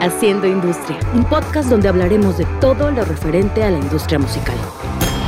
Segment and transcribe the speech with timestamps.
[0.00, 4.56] Haciendo Industria, un podcast donde hablaremos de todo lo referente a la industria musical.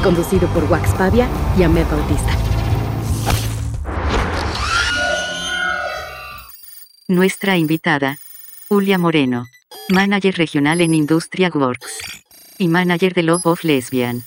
[0.00, 2.30] Conducido por Wax Pavia y Ahmed Bautista.
[7.08, 8.18] Nuestra invitada,
[8.68, 9.46] Julia Moreno,
[9.88, 11.98] manager regional en Industria Works
[12.58, 14.22] y manager de Love of Lesbian.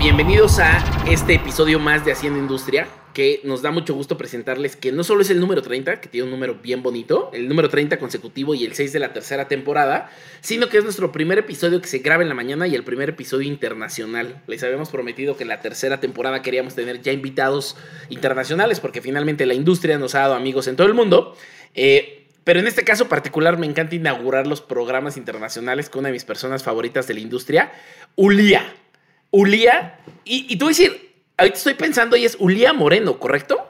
[0.00, 4.92] Bienvenidos a este episodio más de Haciendo Industria, que nos da mucho gusto presentarles que
[4.92, 7.98] no solo es el número 30, que tiene un número bien bonito, el número 30
[7.98, 11.88] consecutivo y el 6 de la tercera temporada, sino que es nuestro primer episodio que
[11.88, 14.42] se graba en la mañana y el primer episodio internacional.
[14.46, 17.76] Les habíamos prometido que en la tercera temporada queríamos tener ya invitados
[18.08, 21.36] internacionales, porque finalmente la industria nos ha dado amigos en todo el mundo.
[21.74, 26.14] Eh, pero en este caso particular me encanta inaugurar los programas internacionales con una de
[26.14, 27.72] mis personas favoritas de la industria,
[28.16, 28.74] Ulia.
[29.30, 31.09] Ulía, y, tú decir,
[31.40, 33.66] ahorita estoy pensando y es Ulía Moreno, ¿correcto?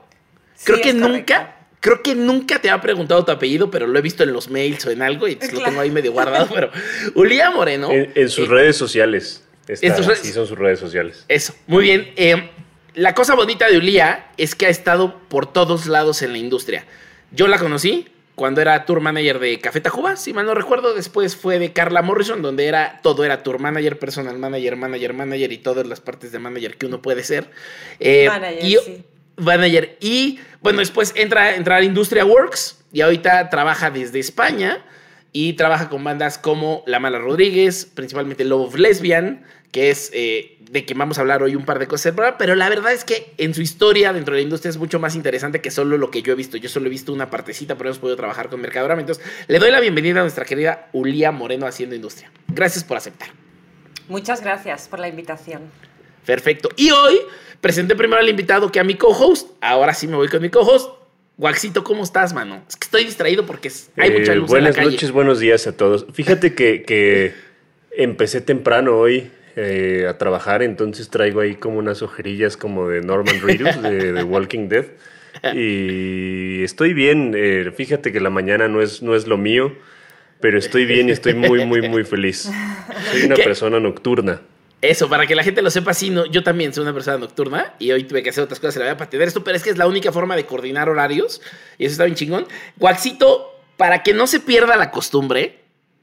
[0.64, 4.22] Creo que nunca, creo que nunca te ha preguntado tu apellido, pero lo he visto
[4.22, 6.70] en los mails o en algo y lo tengo ahí medio guardado, pero
[7.14, 7.88] Ulía Moreno.
[7.90, 9.44] En, sus eh, redes sociales.
[9.72, 11.24] sí, son sus redes sociales.
[11.28, 12.12] Eso, muy bien.
[12.16, 12.50] Eh,
[12.94, 16.84] la cosa bonita de Ulía es que ha estado por todos lados en la industria.
[17.30, 18.08] Yo la conocí
[18.40, 20.94] cuando era tour manager de Café Tacuba, si mal no recuerdo.
[20.94, 25.52] Después fue de Carla Morrison, donde era todo era tour manager, personal manager, manager, manager
[25.52, 27.50] y todas las partes de manager que uno puede ser.
[27.98, 29.04] Eh, manager, y, sí.
[29.36, 29.98] Manager.
[30.00, 34.86] Y bueno, después entra, entra a Industria Works y ahorita trabaja desde España
[35.34, 40.56] y trabaja con bandas como La Mala Rodríguez, principalmente Love of Lesbian, que es eh,
[40.70, 43.34] de que vamos a hablar hoy un par de cosas, pero la verdad es que
[43.38, 46.22] en su historia dentro de la industria es mucho más interesante que solo lo que
[46.22, 46.56] yo he visto.
[46.58, 49.00] Yo solo he visto una partecita, pero hemos podido trabajar con Mercadorama.
[49.00, 52.30] Entonces, le doy la bienvenida a nuestra querida Ulía Moreno haciendo industria.
[52.46, 53.30] Gracias por aceptar.
[54.08, 55.62] Muchas gracias por la invitación.
[56.24, 56.68] Perfecto.
[56.76, 57.18] Y hoy
[57.60, 59.50] presenté primero al invitado que a mi co-host.
[59.60, 60.88] Ahora sí me voy con mi co-host.
[61.36, 62.62] Waxito, ¿cómo estás, mano?
[62.68, 65.76] Es que estoy distraído porque hay mucha luz Buenas en la noches, buenos días a
[65.76, 66.06] todos.
[66.12, 67.34] Fíjate que, que
[67.90, 73.40] empecé temprano hoy eh, a trabajar, entonces traigo ahí como unas ojerillas como de Norman
[73.40, 74.86] Reedus de, Walking Dead.
[75.54, 79.72] Y estoy bien, eh, fíjate que la mañana no es, no es lo mío,
[80.40, 82.50] pero estoy bien y estoy muy, muy, muy feliz.
[83.12, 84.40] Soy una persona nocturna.
[84.82, 87.74] Eso, para que la gente lo sepa, sí, no, yo también soy una persona nocturna
[87.78, 89.62] y hoy tuve que hacer otras cosas en la vida para tener esto, pero es
[89.62, 91.42] que es la única forma de coordinar horarios
[91.76, 92.46] y eso está bien chingón.
[92.78, 95.58] Waxito, para que no se pierda la costumbre,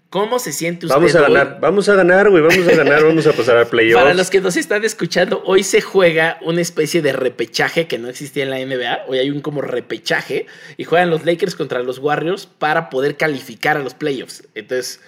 [0.09, 0.95] ¿Cómo se siente usted?
[0.95, 4.01] Vamos a ganar, vamos a ganar, güey, vamos a ganar, vamos a pasar al playoff.
[4.01, 8.07] Para los que nos están escuchando, hoy se juega una especie de repechaje que no
[8.07, 9.05] existía en la NBA.
[9.07, 10.45] Hoy hay un como repechaje
[10.77, 14.47] y juegan los Lakers contra los Warriors para poder calificar a los playoffs.
[14.55, 15.01] Entonces,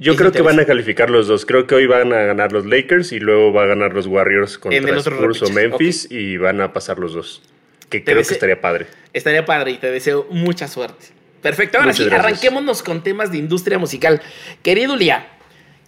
[0.00, 1.44] yo creo que van a calificar los dos.
[1.44, 4.56] Creo que hoy van a ganar los Lakers y luego va a ganar los Warriors
[4.56, 7.42] contra Spurs o Memphis y van a pasar los dos.
[7.90, 8.86] Que creo que estaría padre.
[9.12, 11.08] Estaría padre y te deseo mucha suerte.
[11.42, 14.20] Perfecto, ahora sí, arranquémonos con temas de industria musical.
[14.62, 15.26] Querido Lía,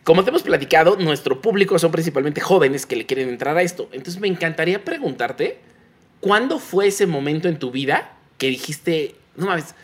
[0.09, 3.91] como te hemos platicado, nuestro público son principalmente jóvenes que le quieren entrar a esto.
[3.93, 5.59] Entonces me encantaría preguntarte,
[6.21, 9.75] ¿cuándo fue ese momento en tu vida que dijiste, no mames,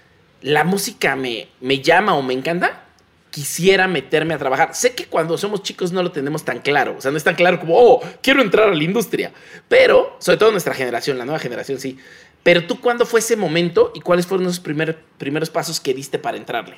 [0.41, 2.85] la música me, me llama o me encanta?
[3.31, 4.75] Quisiera meterme a trabajar.
[4.75, 6.95] Sé que cuando somos chicos no lo tenemos tan claro.
[6.97, 9.31] O sea, no es tan claro como, oh, quiero entrar a la industria.
[9.69, 11.99] Pero, sobre todo nuestra generación, la nueva generación, sí.
[12.44, 16.37] Pero tú, ¿cuándo fue ese momento y cuáles fueron esos primeros pasos que diste para
[16.37, 16.77] entrarle?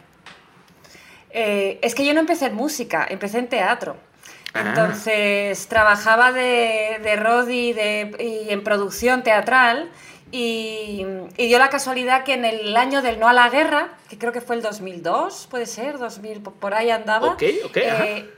[1.30, 3.96] Eh, es que yo no empecé en música, empecé en teatro.
[4.54, 4.62] Ah.
[4.68, 7.74] Entonces trabajaba de, de Rodi
[8.18, 9.90] y en producción teatral
[10.30, 11.04] y,
[11.36, 14.40] dio la casualidad que en el año del No a la Guerra, que creo que
[14.40, 17.28] fue el 2002, puede ser, 2000, por ahí andaba.
[17.28, 17.76] Ok, ok.
[17.76, 18.30] Eh,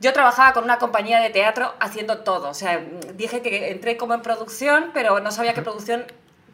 [0.00, 2.50] yo trabajaba con una compañía de teatro haciendo todo.
[2.50, 2.84] O sea,
[3.14, 6.04] dije que entré como en producción, pero no sabía qué producción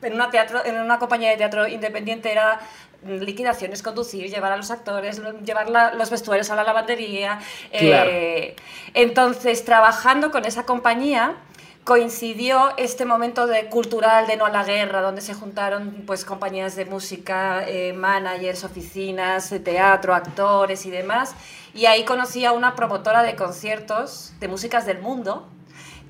[0.02, 2.60] en una, teatro, en una compañía de teatro independiente era
[3.04, 7.40] liquidaciones, conducir, llevar a los actores, llevar los vestuarios a la lavandería.
[7.72, 8.54] Eh,
[8.94, 11.36] entonces, trabajando con esa compañía,
[11.84, 16.76] coincidió este momento de cultural de no a la guerra, donde se juntaron pues compañías
[16.76, 21.34] de música, eh, managers, oficinas, de teatro, actores y demás.
[21.74, 25.48] Y ahí conocí a una promotora de conciertos de músicas del mundo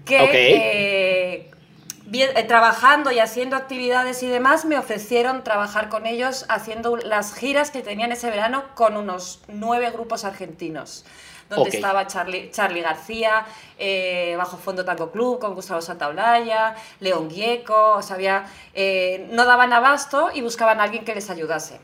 [0.05, 1.51] que eh,
[2.21, 7.71] eh, trabajando y haciendo actividades y demás, me ofrecieron trabajar con ellos haciendo las giras
[7.71, 11.05] que tenían ese verano con unos nueve grupos argentinos
[11.49, 13.45] donde estaba Charlie, Charlie García,
[13.79, 19.73] eh, Bajo Fondo Tango Club con Gustavo Santaolalla, León Gieco, o sea, eh, no daban
[19.73, 21.79] abasto y buscaban a alguien que les ayudase.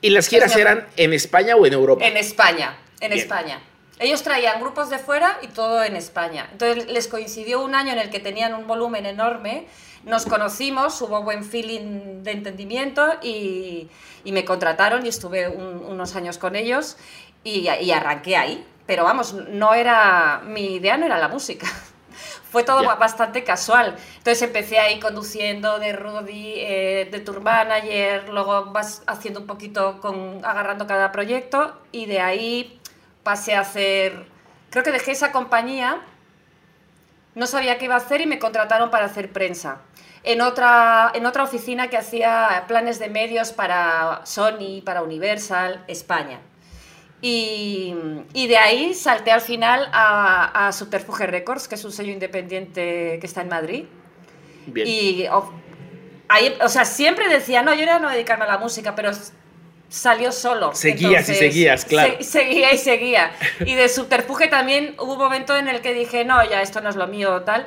[0.00, 2.04] ¿Y las giras eran en España o en Europa?
[2.04, 3.60] En España, en España.
[3.98, 6.48] Ellos traían grupos de fuera y todo en España.
[6.52, 9.66] Entonces les coincidió un año en el que tenían un volumen enorme
[10.04, 13.88] nos conocimos, hubo buen feeling de entendimiento y,
[14.24, 16.96] y me contrataron y estuve un- unos años con ellos
[17.44, 18.66] y, y arranqué ahí.
[18.86, 21.68] Pero vamos, no era, mi idea no era la música.
[22.50, 23.96] Fue todo bastante casual.
[24.18, 30.00] Entonces empecé ahí conduciendo de Rudy, eh, de tour manager, luego vas haciendo un poquito
[30.00, 32.78] con agarrando cada proyecto y de ahí
[33.22, 34.26] pasé a hacer,
[34.70, 36.00] creo que dejé esa compañía,
[37.34, 39.78] no sabía qué iba a hacer y me contrataron para hacer prensa.
[40.24, 46.40] En otra, en otra oficina que hacía planes de medios para Sony, para Universal, España.
[47.20, 47.94] Y,
[48.32, 53.18] y de ahí salté al final a, a Subterfuge Records, que es un sello independiente
[53.20, 53.84] que está en Madrid.
[54.66, 54.86] Bien.
[54.86, 55.52] Y o,
[56.28, 59.10] ahí, o sea, siempre decía, no, yo era no dedicarme a la música, pero
[59.92, 60.74] salió solo.
[60.74, 62.14] Seguías y seguías, claro.
[62.18, 63.30] se- seguía y seguía.
[63.60, 66.88] Y de subterfuge también hubo un momento en el que dije, no, ya esto no
[66.88, 67.66] es lo mío, tal.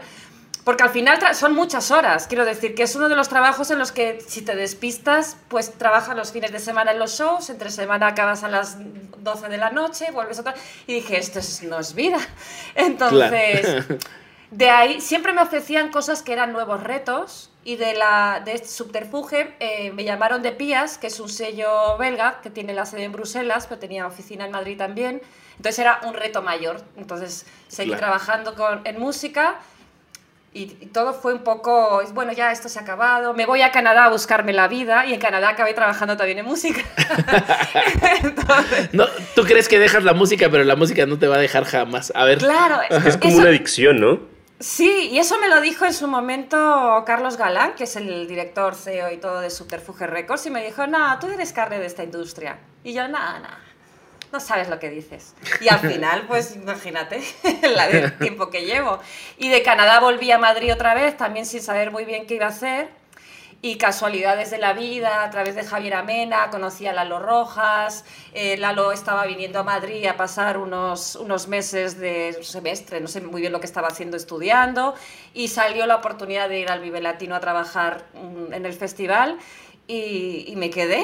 [0.63, 3.77] Porque al final son muchas horas, quiero decir, que es uno de los trabajos en
[3.77, 7.69] los que si te despistas, pues trabajas los fines de semana en los shows, entre
[7.69, 10.55] semana acabas a las 12 de la noche, vuelves otra...
[10.87, 12.17] Y dije, esto es- no es vida.
[12.73, 13.85] Entonces...
[14.51, 18.67] De ahí siempre me ofrecían cosas que eran nuevos retos y de, la, de este
[18.69, 23.03] subterfuge eh, me llamaron de Pías, que es un sello belga que tiene la sede
[23.03, 25.21] en Bruselas, pero tenía oficina en Madrid también.
[25.57, 26.81] Entonces era un reto mayor.
[26.95, 28.01] Entonces seguí Claro.
[28.01, 29.55] trabajando con, en música
[30.53, 33.71] y, y todo fue un poco, bueno, ya esto se ha acabado, me voy a
[33.71, 36.81] Canadá a buscarme la vida y en Canadá acabé trabajando también en música.
[38.23, 41.39] Entonces, No, tú crees que dejas la música, pero la música no te va a
[41.39, 42.11] dejar jamás.
[42.15, 42.37] A ver.
[42.37, 44.34] claro, Es como eso- una adicción, ¿no?
[44.59, 48.73] Sí, y eso me lo dijo en su momento Carlos Galán, que es el director
[48.73, 52.03] CEO y todo de Subterfuge Records, y me dijo, no, tú eres carne de esta
[52.03, 52.57] industria.
[52.83, 53.59] Y yo, nada, nada,
[54.31, 55.35] no sabes lo que dices.
[55.59, 58.99] Y al final, pues imagínate de tiempo que llevo.
[59.37, 62.45] Y de Canadá volví a Madrid otra vez, también sin saber muy bien qué iba
[62.45, 62.89] a hacer.
[63.61, 68.05] Y casualidades de la vida, a través de Javier Amena, conocí a Lalo Rojas.
[68.33, 73.21] eh, Lalo estaba viniendo a Madrid a pasar unos, unos meses de semestre, no sé
[73.21, 74.93] muy bien lo que estaba haciendo estudiando.
[75.33, 79.39] Y salió la oportunidad de ir al Vive Latino a trabajar mm, en el festival.
[79.87, 81.03] Y, y me quedé.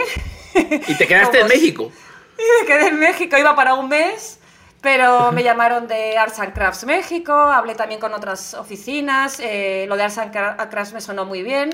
[0.56, 1.92] Y te quedaste en Como si- México.
[2.38, 4.40] Y me quedé en México, iba para un mes,
[4.82, 9.96] pero me llamaron de Arts and Crafts México, hablé también con otras oficinas, eh, lo
[9.96, 11.70] de Arts and Cra- Crafts me sonó muy bien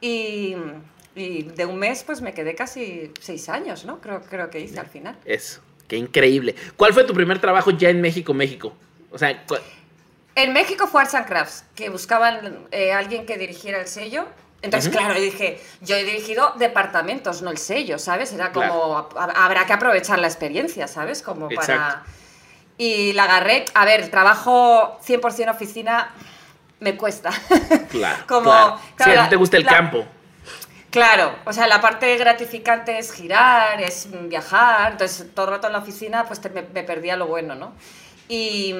[0.00, 0.56] y,
[1.14, 4.00] y de un mes pues me quedé casi seis años, ¿no?
[4.00, 5.16] Creo, creo que hice al final.
[5.24, 5.60] Eso.
[5.88, 6.54] Qué increíble.
[6.76, 8.74] ¿Cuál fue tu primer trabajo ya en México, México?
[9.12, 9.44] O sea,
[10.34, 14.26] En México fue Arts and Crafts, que buscaban eh, alguien que dirigiera el sello.
[14.62, 18.32] Entonces, claro, yo dije, yo he dirigido departamentos, no el sello, ¿sabes?
[18.32, 19.30] Era como, Claro.
[19.36, 21.22] habrá que aprovechar la experiencia, ¿sabes?
[21.22, 21.60] Como para...
[21.62, 22.10] Exacto.
[22.78, 26.10] Y la agarré, a ver, trabajo 100% oficina
[26.80, 27.30] me cuesta.
[27.90, 28.22] claro.
[28.26, 28.80] Como- claro.
[28.96, 30.04] Claro, a ti te gusta el campo.
[30.90, 35.74] Claro, o sea, la parte gratificante es girar, es viajar, entonces todo el rato en
[35.74, 37.72] la oficina pues te- me, me perdía lo bueno, ¿no?
[38.28, 38.74] Y,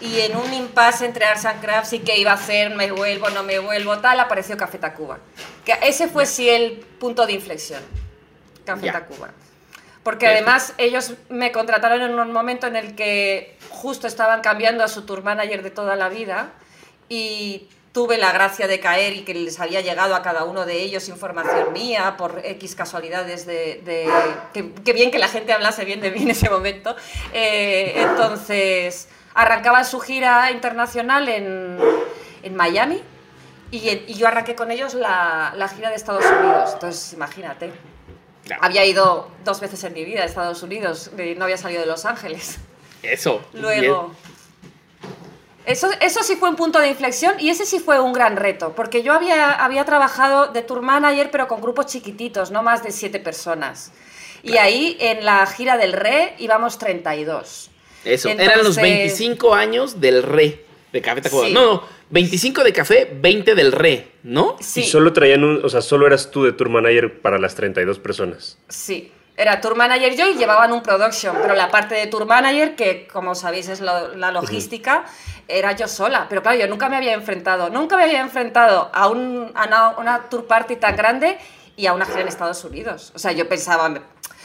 [0.00, 3.30] y en un impasse entre Arts and Crafts y qué iba a hacer, me vuelvo,
[3.30, 5.18] no me vuelvo, tal, apareció Café Tacuba.
[5.64, 7.82] Que ese fue sí el punto de inflexión,
[8.64, 8.92] Café Ya.
[8.94, 9.30] Tacuba.
[10.04, 14.88] Porque además ellos me contrataron en un momento en el que justo estaban cambiando a
[14.88, 16.50] su tour manager de toda la vida
[17.08, 20.82] y tuve la gracia de caer y que les había llegado a cada uno de
[20.82, 23.80] ellos información mía por X casualidades de...
[23.84, 24.10] de-
[24.52, 26.94] que, que bien que la gente hablase bien de mí en ese momento.
[27.32, 31.78] Eh, entonces, arrancaban su gira internacional en,
[32.42, 33.00] en Miami
[33.70, 36.70] y, y yo arranqué con ellos la, la gira de Estados Unidos.
[36.74, 37.72] Entonces, imagínate.
[38.44, 38.62] Claro.
[38.62, 42.04] Había ido dos veces en mi vida a Estados Unidos, no había salido de Los
[42.04, 42.58] Ángeles.
[43.02, 43.42] Eso.
[43.52, 44.14] Luego.
[45.66, 48.74] Eso, eso sí fue un punto de inflexión y ese sí fue un gran reto,
[48.76, 52.90] porque yo había, había trabajado de tour manager, pero con grupos chiquititos, no más de
[52.92, 53.90] siete personas.
[54.42, 57.70] Y ahí en la gira del RE íbamos 32.
[58.04, 58.14] Bien.
[58.14, 58.28] Eso.
[58.28, 61.46] Eran los Entonces- 25 años del re de Café Tacuba.
[61.46, 61.52] Sí.
[61.52, 61.82] No, no.
[62.10, 64.56] 25 de café, 20 del re, ¿no?
[64.60, 67.54] Sí, Y solo traían un, o sea, solo eras tú de tour manager para las
[67.54, 68.56] 32 personas.
[68.68, 69.10] sí.
[69.36, 73.08] Era tour manager yo y llevaban un production, pero la parte de tour manager, que
[73.12, 75.06] como sabéis es lo- la logística,
[75.48, 76.26] era yo sola.
[76.28, 79.88] Pero claro, yo nunca me había enfrentado, nunca me había enfrentado a, un, a una,
[79.98, 81.36] una tour party tan grande
[81.74, 83.10] y a una gira en Estados Unidos.
[83.16, 84.02] O sea, yo pensaba, me- o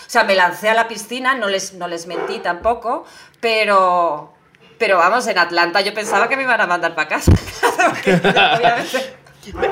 [0.08, 3.06] sea, me lancé a la piscina, no les, no les mentí tampoco,
[3.40, 4.34] pero,
[4.80, 7.32] pero vamos, en Atlanta yo pensaba que me iban a mandar para casa.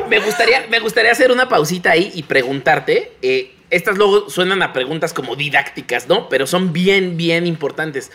[0.10, 3.14] Me- gustaría, me gustaría hacer una pausita ahí y preguntarte.
[3.22, 6.30] eh, estas luego suenan a preguntas como didácticas, ¿no?
[6.30, 8.12] Pero son bien, bien importantes.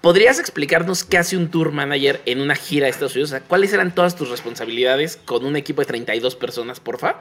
[0.00, 3.30] ¿Podrías explicarnos qué hace un tour manager en una gira de Estados Unidos?
[3.30, 7.16] O sea, ¿Cuáles eran todas tus responsabilidades con un equipo de 32 personas, porfa?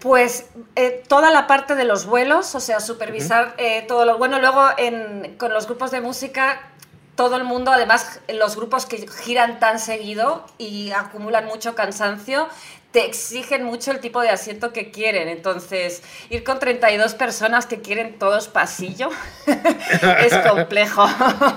[0.00, 0.46] Pues
[0.76, 4.38] eh, toda la parte de los vuelos, o sea, supervisar eh, todo lo bueno.
[4.40, 6.71] Luego en- con los grupos de música,
[7.16, 12.48] todo el mundo, además los grupos que giran tan seguido y acumulan mucho cansancio,
[12.90, 15.28] te exigen mucho el tipo de asiento que quieren.
[15.28, 19.08] Entonces, ir con 32 personas que quieren todos pasillo
[19.46, 21.06] es complejo.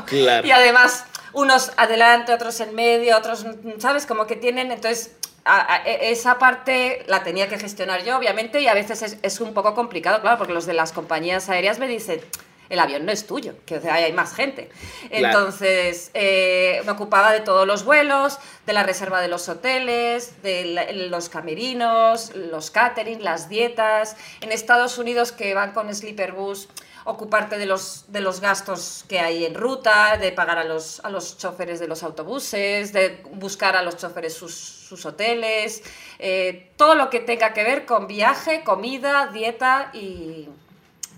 [0.05, 0.47] Claro.
[0.47, 3.45] Y además, unos adelante, otros en medio, otros,
[3.79, 4.05] ¿sabes?
[4.05, 5.12] Como que tienen, entonces,
[5.43, 9.17] a- a- e- esa parte la tenía que gestionar yo, obviamente, y a veces es,
[9.21, 12.21] es un poco complicado, claro, porque los de las compañías aéreas me dicen,
[12.69, 14.69] el avión no es tuyo, que o sea, hay más gente.
[15.10, 15.27] Claro.
[15.39, 20.65] Entonces, eh, me ocupaba de todos los vuelos, de la reserva de los hoteles, de
[20.65, 24.15] la- los camerinos, los catering, las dietas.
[24.41, 26.67] En Estados Unidos, que van con Sleeper Bus,
[27.07, 31.12] ocuparte de los, de los gastos que hay en ruta, de pagar a los, a
[31.12, 35.84] los choferes de los autobuses, de buscar a los choferes sus, sus hoteles,
[36.17, 40.50] eh, todo lo que tenga que ver con viaje, comida, dieta y,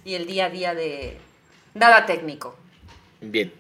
[0.04, 1.18] y el día a día de
[1.78, 2.56] nada técnico.
[3.22, 3.52] Bien.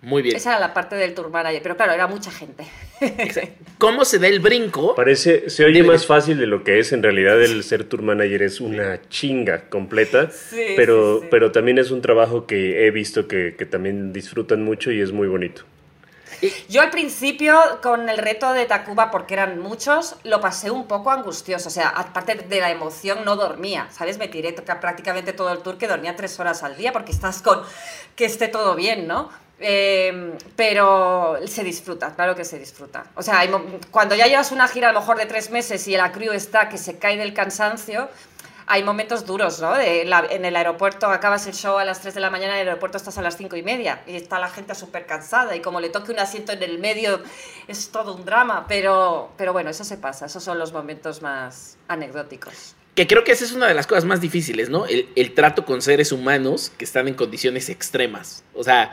[0.00, 0.36] Muy bien.
[0.36, 2.64] Esa era la parte del tour manager, pero claro, era mucha gente.
[3.78, 4.94] ¿Cómo se da el brinco?
[4.94, 6.92] Parece, se oye más fácil de lo que es.
[6.92, 10.30] En realidad, el ser tour manager es una chinga completa.
[10.48, 11.28] Sí, pero, sí, sí.
[11.30, 15.12] pero también es un trabajo que he visto que, que también disfrutan mucho y es
[15.12, 15.62] muy bonito.
[16.68, 21.10] Yo al principio, con el reto de Tacuba, porque eran muchos, lo pasé un poco
[21.10, 21.68] angustioso.
[21.68, 24.18] O sea, aparte de la emoción, no dormía, ¿sabes?
[24.18, 27.42] Me tiré ca- prácticamente todo el tour, que dormía tres horas al día, porque estás
[27.42, 27.62] con
[28.16, 29.30] que esté todo bien, ¿no?
[29.60, 33.04] Eh, pero se disfruta, claro que se disfruta.
[33.16, 33.40] O sea,
[33.90, 36.68] cuando ya llevas una gira a lo mejor de tres meses y la crew está
[36.68, 38.08] que se cae del cansancio,
[38.68, 39.74] hay momentos duros, ¿no?
[39.74, 42.60] De la- en el aeropuerto acabas el show a las 3 de la mañana, en
[42.62, 45.60] el aeropuerto estás a las 5 y media y está la gente súper cansada y
[45.60, 47.20] como le toque un asiento en el medio
[47.66, 51.76] es todo un drama, pero, pero bueno, eso se pasa, esos son los momentos más
[51.88, 52.74] anecdóticos.
[52.94, 54.84] Que creo que esa es una de las cosas más difíciles, ¿no?
[54.86, 58.42] El, el trato con seres humanos que están en condiciones extremas.
[58.54, 58.90] O sea,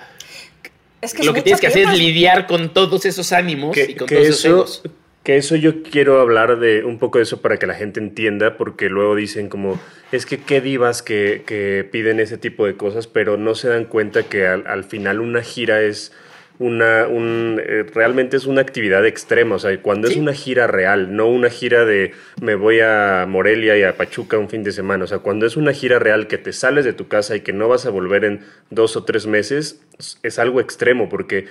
[1.01, 3.95] Es que es lo que tienes que hacer es lidiar con todos esos ánimos y
[3.95, 4.83] con que todos esos eso, egos.
[5.25, 8.57] Que eso yo quiero hablar de un poco de eso para que la gente entienda,
[8.57, 13.07] porque luego dicen como, es que qué divas que, que piden ese tipo de cosas,
[13.07, 16.13] pero no se dan cuenta que al, al final una gira es
[16.59, 21.15] una, un, eh, realmente es una actividad extrema, o sea, cuando es una gira real,
[21.15, 25.05] no una gira de me voy a Morelia y a Pachuca un fin de semana,
[25.05, 27.51] o sea, cuando es una gira real que te sales de tu casa y que
[27.51, 29.81] no vas a volver en dos o tres meses,
[30.23, 31.45] es- algo extremo, porque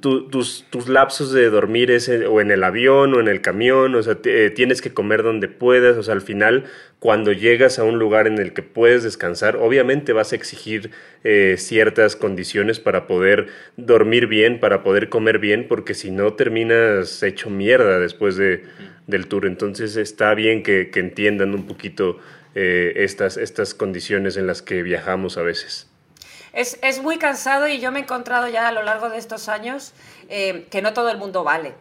[0.00, 3.40] tu- tus, tus lapsos de dormir es en- o en el avión o en el
[3.42, 6.64] camión, o sea, te- eh, tienes que comer donde puedas, o sea, al final,
[6.98, 10.90] cuando llegas a un lugar en el que puedes descansar, obviamente vas a exigir
[11.24, 17.22] eh, ciertas condiciones para poder dormir bien, para poder comer bien, porque si no terminas
[17.22, 18.62] hecho mierda después de,
[19.06, 19.44] del tour.
[19.46, 22.18] Entonces está bien que, que entiendan un poquito
[22.54, 25.90] eh, estas, estas condiciones en las que viajamos a veces.
[26.56, 29.50] Es, es muy cansado y yo me he encontrado ya a lo largo de estos
[29.50, 29.92] años
[30.30, 31.74] eh, que no todo el mundo vale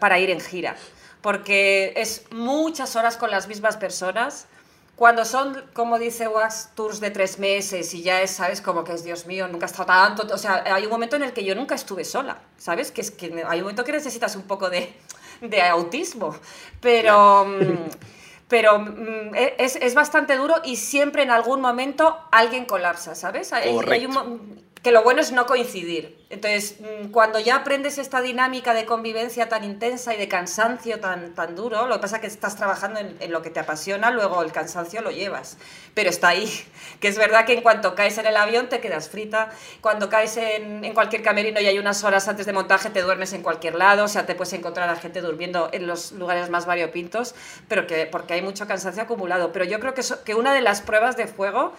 [0.00, 0.74] para ir en gira,
[1.22, 4.48] porque es muchas horas con las mismas personas.
[4.96, 8.60] Cuando son, como dice Wax, tours de tres meses y ya es, ¿sabes?
[8.60, 10.34] Como que es, Dios mío, nunca he estado tanto.
[10.34, 12.90] O sea, hay un momento en el que yo nunca estuve sola, ¿sabes?
[12.90, 14.92] Que es que hay un momento que necesitas un poco de,
[15.40, 16.34] de autismo.
[16.80, 18.15] Pero, mm,
[18.48, 23.52] pero mm, es, es bastante duro y siempre en algún momento alguien colapsa, ¿sabes?
[23.52, 26.16] Hay- hay un que lo bueno es no coincidir.
[26.30, 31.34] Entonces, mm, cuando ya aprendes esta dinámica de convivencia tan intensa y de cansancio tan,
[31.34, 34.40] tan duro, lo que pasa es que estás trabajando en, lo que te apasiona, luego
[34.42, 35.58] el cansancio lo llevas,
[35.94, 36.48] pero está ahí.
[37.00, 39.50] Que es verdad que en cuanto caes en el avión te quedas frita,
[39.80, 43.42] cuando caes en, cualquier camerino y hay unas horas antes de montaje te duermes en
[43.42, 47.34] cualquier lado, o sea, te puedes encontrar a gente durmiendo en los lugares más variopintos,
[47.66, 49.50] pero que porque hay mucho cansancio acumulado.
[49.50, 51.74] Pero yo creo que, que una de las pruebas de fuego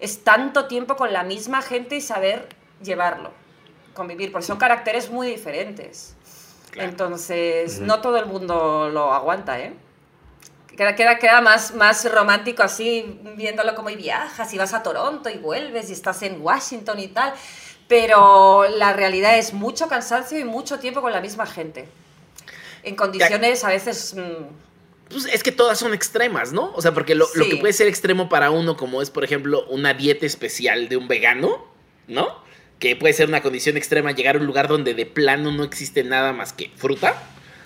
[0.00, 2.48] es tanto tiempo con la misma gente y saber
[2.82, 3.30] llevarlo,
[3.94, 6.16] convivir, porque son caracteres muy diferentes.
[6.74, 9.74] Entonces, no todo el mundo lo aguanta, ¿eh?
[10.76, 15.28] Queda, queda, queda más, más romántico así, viéndolo como y viajas y vas a Toronto
[15.28, 17.34] y vuelves y estás en Washington y tal.
[17.86, 21.88] Pero la realidad es mucho cansancio y mucho tiempo con la misma gente.
[22.82, 24.14] En condiciones a veces...
[24.14, 24.69] mm,
[25.10, 26.72] Pues es que todas son extremas, ¿no?
[26.74, 29.92] O sea, porque lo, que puede ser extremo para uno, como es, por ejemplo, una
[29.92, 31.66] dieta especial de un vegano,
[32.06, 32.42] ¿no?
[32.78, 36.04] Que puede ser una condición extrema, llegar a un lugar donde de plano no existe
[36.04, 37.20] nada más que fruta,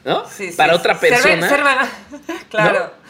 [0.05, 0.29] ¿no?
[0.29, 0.79] sí, sí, para sí.
[0.81, 1.49] otra persona.
[1.49, 1.91] ser vegano.
[2.51, 3.05] claro.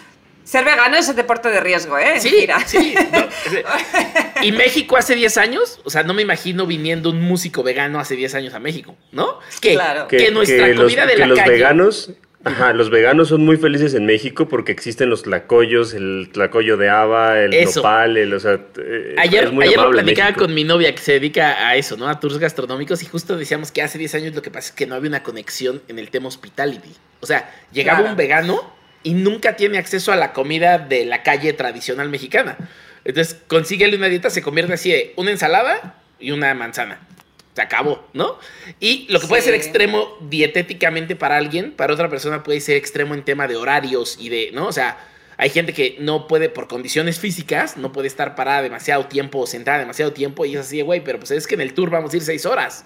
[0.45, 2.21] Ser vegano es el deporte de riesgo, ¿eh?
[2.21, 2.61] Sí, Mira.
[2.67, 2.95] sí.
[3.13, 7.99] no, y México hace 10 años, o sea, no me imagino viniendo un músico vegano
[7.99, 9.39] hace 10 años a México, ¿no?
[9.63, 10.07] Que, Claro.
[10.07, 11.51] que, nuestra comida de que la los calle.
[11.51, 12.11] veganos,
[12.45, 16.89] ajá, los veganos son muy felices en México porque existen los tlacoyos, el tlacoyo de
[16.91, 17.81] haba, el Eso.
[17.81, 21.01] nopal, el, o sea, eh, Ayer, es muy ayer lo platicaba con mi novia que
[21.03, 22.09] se dedica a eso, ¿no?
[22.09, 24.87] A tours gastronómicos y justo decíamos que hace 10 años lo que pasa es que
[24.87, 26.93] no había una conexión en el tema hospitality.
[27.21, 28.11] O sea, llegaba Claro.
[28.13, 32.57] un vegano y nunca tiene acceso a la comida de la calle tradicional mexicana.
[33.05, 37.01] Entonces, consíguele una dieta, se convierte así de una ensalada y una manzana.
[37.55, 38.39] Se acabó, ¿no?
[38.81, 39.47] Y lo que puede Sí.
[39.47, 44.17] ser extremo dietéticamente para alguien, para otra persona puede ser extremo en tema de horarios
[44.19, 44.67] y de, ¿no?
[44.67, 44.99] O sea,
[45.37, 49.47] hay gente que no puede, por condiciones físicas, no puede estar parada demasiado tiempo o
[49.47, 52.13] sentada demasiado tiempo y es así güey, pero pues es que en el tour vamos
[52.13, 52.85] a ir seis horas.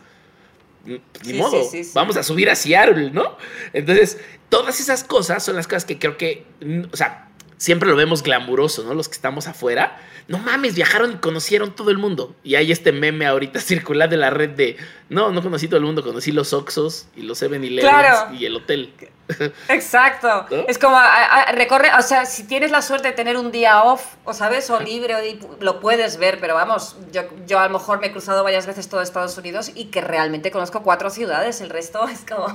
[0.85, 1.91] Ni Sí, modo, sí, sí, sí.
[1.95, 3.37] vamos a subir a Seattle, ¿no?
[3.73, 7.28] Entonces, todas esas cosas son las cosas que creo que, mm, o sea,
[7.59, 8.95] siempre lo vemos glamuroso, ¿no?
[8.95, 9.99] Los que estamos afuera.
[10.29, 12.35] No mames, viajaron y conocieron todo el mundo.
[12.45, 14.77] Y hay este meme ahorita circulando en la red de,
[15.11, 18.35] no, no conocí todo el mundo, conocí los Oxos y los 7-Eleven Claro.
[18.35, 18.93] y el hotel.
[19.69, 20.47] Exacto.
[20.51, 20.57] ¿No?
[20.69, 23.83] Es como a- a- recorre, o sea, si tienes la suerte de tener un día
[23.83, 25.19] off, o sabes, o libre, o
[25.63, 28.89] lo puedes ver, pero vamos, yo, yo a lo mejor me he cruzado varias veces
[28.89, 32.49] todo Estados Unidos y que realmente conozco cuatro ciudades, el resto es como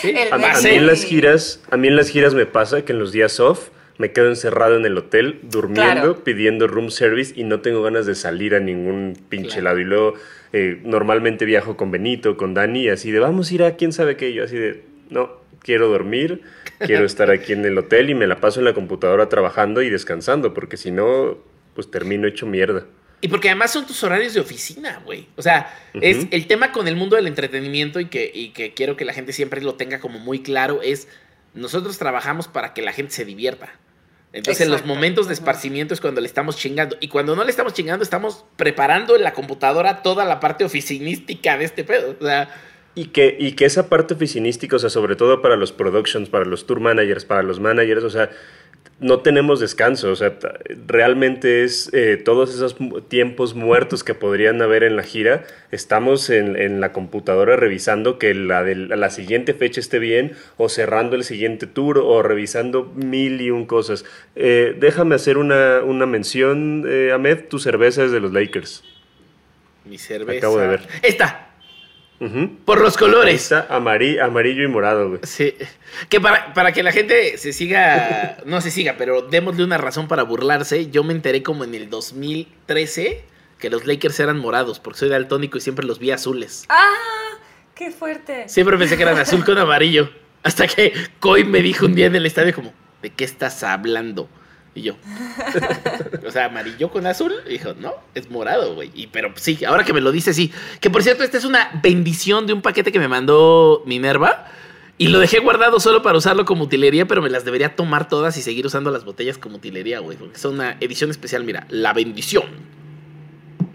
[0.00, 2.82] Sí, el A mí, a en las giras, a mí en las giras me pasa
[2.82, 3.68] que en los días off
[3.98, 6.24] me quedo encerrado en el hotel durmiendo, Claro.
[6.24, 9.64] pidiendo room service y no tengo ganas de salir a ningún pinche Claro.
[9.64, 9.78] lado.
[9.80, 10.14] Y luego
[10.52, 13.92] eh, normalmente viajo con Benito, con Dani, y así de vamos a ir a quién
[13.92, 14.30] sabe qué.
[14.30, 15.30] Y yo así de no,
[15.62, 16.42] quiero dormir,
[16.78, 19.90] quiero estar aquí en el hotel y me la paso en la computadora trabajando y
[19.90, 21.36] descansando, porque si no,
[21.74, 22.86] pues termino hecho mierda.
[23.20, 25.26] Y porque además son tus horarios de oficina, güey.
[25.34, 28.96] O sea, es el tema con el mundo del entretenimiento y que, y que quiero
[28.96, 31.08] que la gente siempre lo tenga como muy claro, es
[31.52, 33.72] nosotros trabajamos para que la gente se divierta.
[34.32, 36.96] Entonces, en los momentos de esparcimiento es cuando le estamos chingando.
[37.00, 41.56] Y cuando no le estamos chingando, estamos preparando en la computadora toda la parte oficinística
[41.56, 42.14] de este pedo.
[42.20, 42.50] O sea,
[42.94, 46.44] Y que, y que esa parte oficinística, o sea, sobre todo para los productions, para
[46.44, 48.30] los tour managers, para los managers, o sea,
[49.00, 50.38] no tenemos descanso, o sea,
[50.88, 56.56] realmente es eh, todos esos tiempos muertos que podrían haber en la gira, estamos en,
[56.56, 61.22] en la computadora revisando que la, de la siguiente fecha esté bien, o cerrando el
[61.22, 64.04] siguiente tour, o revisando mil y un cosas.
[64.34, 68.82] Eh, déjame hacer una, una mención, eh, Ahmed, tu cerveza es de los Lakers.
[69.84, 70.38] mi cerveza.
[70.38, 70.80] Acabo de ver.
[71.02, 71.47] Esta,
[72.64, 73.34] Por los colores.
[73.42, 75.20] Está amari- amarillo y morado, güey.
[75.22, 75.54] Sí.
[76.08, 80.08] Que para, para que la gente se siga, no se siga, pero démosle una razón
[80.08, 80.90] para burlarse.
[80.90, 83.22] Yo me enteré como en el 2013
[83.58, 86.64] que los Lakers eran morados, porque soy daltónico y siempre los vi azules.
[86.68, 86.94] ¡Ah!
[87.74, 88.48] ¡Qué fuerte!
[88.48, 90.10] Siempre pensé que eran azul con amarillo.
[90.42, 94.28] Hasta que Coy me dijo un día en el estadio como, ¿de qué estás hablando?
[94.78, 94.94] Y yo,
[96.26, 97.34] o sea, amarillo con azul.
[97.46, 98.92] Y dijo, no, es morado, güey.
[98.94, 100.52] Y pero sí, ahora que me lo dice, sí.
[100.80, 104.46] Que por cierto, esta es una bendición de un paquete que me mandó Minerva.
[104.98, 108.36] Y lo dejé guardado solo para usarlo como utilería, pero me las debería tomar todas
[108.36, 110.16] y seguir usando las botellas como utilería, güey.
[110.16, 112.44] Porque son una edición especial, mira, la bendición.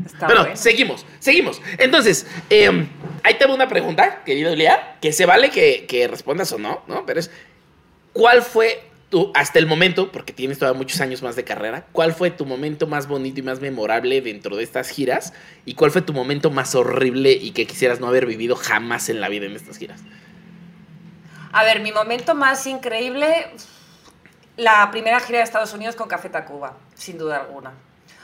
[0.06, 0.56] Está Pero bueno.
[0.56, 1.62] seguimos, seguimos.
[1.78, 2.88] Entonces, eh,
[3.24, 7.06] ahí tengo una pregunta, querido Lea, que se vale que, que respondas o no, ¿no?
[7.06, 7.32] Pero es,
[8.12, 12.16] ¿cuál fue tu, hasta el momento, porque tienes todavía muchos años más de carrera, cuál
[12.16, 15.34] fue tu momento más bonito y más memorable dentro de estas giras?
[15.66, 19.22] ¿Y cuál fue tu momento más horrible y que quisieras no haber vivido jamás en
[19.22, 20.02] la vida en estas giras?
[21.52, 23.52] A ver, mi momento más increíble,
[24.58, 27.72] la primera gira de Estados Unidos con Café Tacuba, sin duda alguna.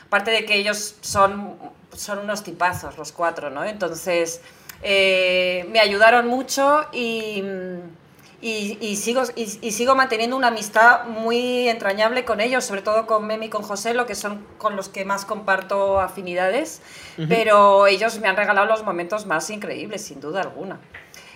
[0.08, 1.56] Aparte de que ellos son,
[1.95, 3.63] son unos tipazos, los cuatro, ¿no?
[3.63, 4.41] Entonces,
[4.82, 7.43] eh, me ayudaron mucho y,
[8.41, 13.06] y, y sigo, y, y sigo manteniendo una amistad muy entrañable con ellos, sobre todo
[13.06, 16.82] con Memi y con José, lo que son con los que más comparto afinidades.
[17.28, 20.80] Pero ellos me han regalado los momentos más increíbles, sin duda alguna.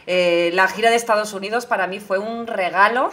[0.07, 3.09] Eh, la gira de Estados Unidos para mí fue un regalo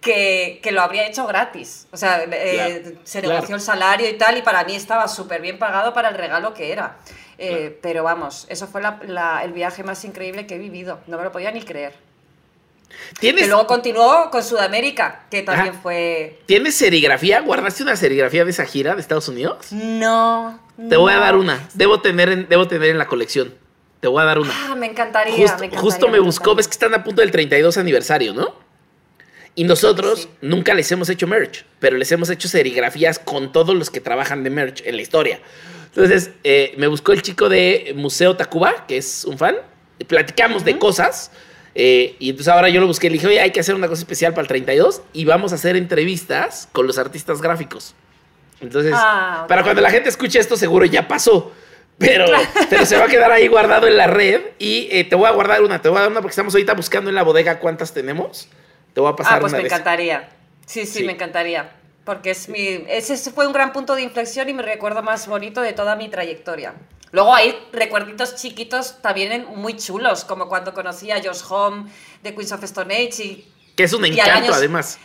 [0.00, 1.86] que, que lo habría hecho gratis.
[1.92, 3.34] O sea, eh, Claro, se claro.
[3.34, 6.54] negoció el salario y tal, y para mí estaba súper bien pagado para el regalo
[6.54, 6.96] que era.
[7.38, 11.00] Eh, Pero vamos, eso fue la- la- el viaje más increíble que he vivido.
[11.06, 11.94] No me lo podía ni creer.
[13.20, 15.80] ¿Tienes, Que luego continuó con Sudamérica, que también Ajá.
[15.82, 16.40] fue...
[16.46, 17.40] ¿Tienes serigrafía?
[17.40, 19.72] ¿Guardaste una serigrafía de esa gira de Estados Unidos?
[19.72, 20.60] No.
[20.88, 21.68] Te voy a dar una.
[21.74, 23.54] Debo tener en, debo tener en la colección.
[24.00, 24.52] Te voy a dar una.
[24.54, 25.32] Ah, me encantaría.
[25.34, 28.54] Justo, me, encantaría, justo me buscó, ves que están a punto del 32 aniversario, ¿no?
[29.56, 30.28] Y nosotros Sí.
[30.42, 34.44] nunca les hemos hecho merch, pero les hemos hecho serigrafías con todos los que trabajan
[34.44, 35.40] de merch en la historia.
[35.86, 39.56] Entonces, eh, me buscó el chico de Museo Tacuba, que es un fan,
[40.06, 41.32] platicamos de cosas.
[41.80, 44.00] Eh, y entonces ahora yo lo busqué, le dije, oye, hay que hacer una cosa
[44.02, 47.94] especial para el 32 y vamos a hacer entrevistas con los artistas gráficos.
[48.60, 49.48] Entonces, Ah, ok.
[49.48, 51.52] para cuando la gente escuche esto, seguro ya pasó.
[51.98, 52.26] Pero,
[52.70, 55.30] pero se va a quedar ahí guardado en la red y eh, te voy a
[55.30, 57.92] guardar una, te voy a dar una porque estamos ahorita buscando en la bodega cuántas
[57.94, 58.48] tenemos.
[58.92, 59.78] Te voy a pasar Ah, pues una me esas.
[59.78, 60.28] encantaría.
[60.66, 61.04] Sí, sí, Sí.
[61.04, 61.70] me encantaría.
[62.04, 65.60] Porque es mi, ese fue un gran punto de inflexión y mi recuerdo más bonito
[65.60, 66.74] de toda mi trayectoria.
[67.12, 71.90] Luego hay recuerditos chiquitos también muy chulos, como cuando conocí a Josh Home
[72.22, 74.98] de Queens of Stone Age y Que es un encanto, además.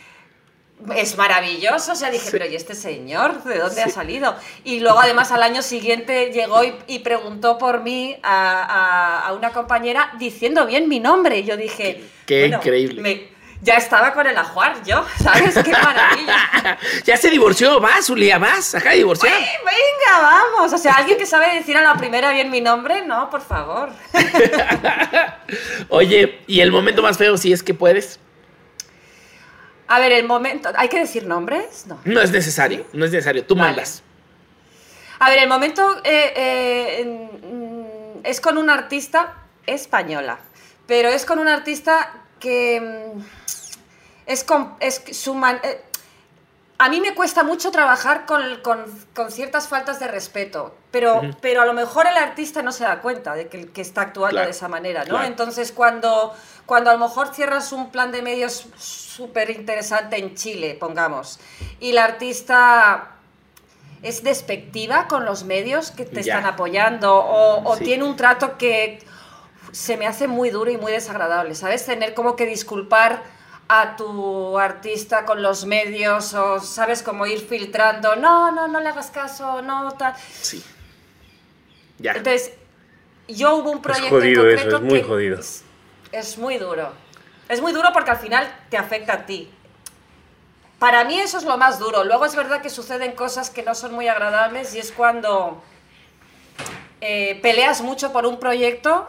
[0.96, 1.92] es maravilloso.
[1.92, 3.42] O sea, dije, pero ¿y este señor?
[3.44, 4.34] ¿De dónde ha salido?
[4.64, 9.32] Y luego además al año siguiente llegó y, y preguntó por mí a, a- a
[9.32, 11.38] una compañera diciendo bien mi nombre.
[11.38, 13.00] Y yo dije, Qué increíble.
[13.00, 15.54] me- ya estaba con el ajuar yo, ¿sabes?
[15.54, 16.78] Qué maravilla.
[17.04, 19.32] ya se divorció, vas, Zulia, vas, acá de divorciar.
[19.32, 20.72] ¡Ay, venga, vamos.
[20.72, 23.90] O sea, alguien que sabe decir a la primera bien mi nombre, no, por favor.
[25.88, 28.20] Oye, y el momento más feo, si es que puedes.
[29.86, 30.70] A ver, el momento.
[30.76, 31.86] ¿Hay que decir nombres?
[31.86, 31.98] No.
[32.04, 33.68] No es necesario, no es necesario, tú Vale.
[33.68, 34.02] mandas.
[35.18, 39.34] A ver, el momento eh, eh, mm, es con una artista
[39.66, 40.38] española,
[40.86, 42.80] pero es con una artista que
[43.14, 43.20] mm,
[44.26, 45.80] es, con, es eh,
[46.78, 48.84] a mí me cuesta mucho trabajar con, con-
[49.14, 53.00] con ciertas faltas de respeto, pero, pero a lo mejor el artista no se da
[53.00, 55.10] cuenta de que, que está actuando Claro, de esa manera, ¿no?
[55.10, 55.26] claro.
[55.26, 56.34] Entonces, cuando,
[56.66, 61.38] cuando a lo mejor cierras un plan de medios súper interesante en Chile, pongamos,
[61.80, 63.10] y la artista
[64.02, 66.34] es despectiva con los medios que te Ya.
[66.38, 67.84] están apoyando o, o Sí.
[67.84, 68.98] tiene un trato que
[69.72, 71.86] se me hace muy duro y muy desagradable, ¿sabes?
[71.86, 73.22] Tener como que disculpar
[73.68, 77.02] a tu artista con los medios o, ¿sabes?
[77.02, 80.14] Como ir filtrando, no, no, no le hagas caso, no, tal.
[80.40, 80.62] Sí.
[81.98, 82.12] Ya.
[82.12, 82.52] Entonces,
[83.28, 85.38] yo hubo un proyecto jodido en eso, concreto es muy jodido.
[85.38, 85.64] Es,
[86.12, 86.92] es muy duro.
[87.48, 89.50] Es muy duro porque al final te afecta a ti.
[90.78, 92.04] Para mí eso es lo más duro.
[92.04, 95.62] Luego es verdad que suceden cosas que no son muy agradables y es cuando
[97.00, 99.08] eh, peleas mucho por un proyecto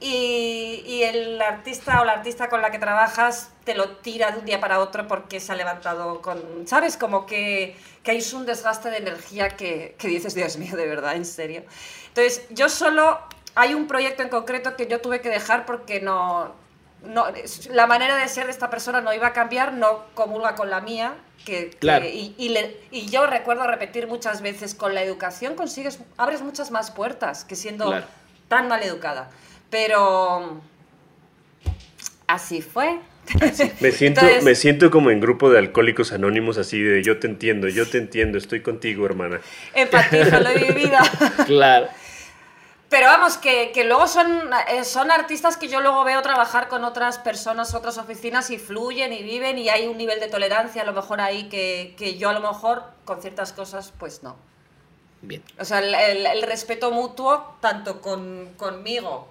[0.00, 4.38] y, y el artista o la artista con la que trabajas te lo tira de
[4.38, 6.66] un día para otro porque se ha levantado con...
[6.66, 6.96] ¿Sabes?
[6.96, 11.14] Como que, que hay un desgaste de energía que, que dices, Dios mío, de verdad,
[11.16, 11.62] en serio.
[12.08, 13.18] Entonces, yo solo...
[13.58, 16.52] Hay un proyecto en concreto que yo tuve que dejar porque no,
[17.02, 17.24] no,
[17.70, 20.82] la manera de ser de esta persona no iba a cambiar, no comulga con la
[20.82, 21.14] mía.
[21.46, 22.04] Que, que- Claro.
[22.04, 26.70] y, y le- y yo recuerdo repetir muchas veces, con la educación consigues, abres muchas
[26.70, 28.04] más puertas que siendo Claro.
[28.48, 29.30] tan mal educada.
[29.70, 30.60] Pero
[32.26, 32.98] así fue.
[33.80, 37.26] Me siento, Entonces- me siento como en grupo de alcohólicos anónimos, así de yo te
[37.26, 39.40] entiendo, yo te entiendo, estoy contigo, hermana.
[39.74, 40.96] Empatizo, lo he vivido.
[41.46, 41.88] Claro.
[42.88, 46.84] Pero vamos, que, que luego son, eh, son artistas que yo luego veo trabajar con
[46.84, 50.84] otras personas, otras oficinas y fluyen y viven y hay un nivel de tolerancia a
[50.84, 54.36] lo mejor ahí que, que yo a lo mejor con ciertas cosas pues no.
[55.20, 55.42] Bien.
[55.58, 59.26] O sea, el, el- el respeto mutuo tanto con, conmigo,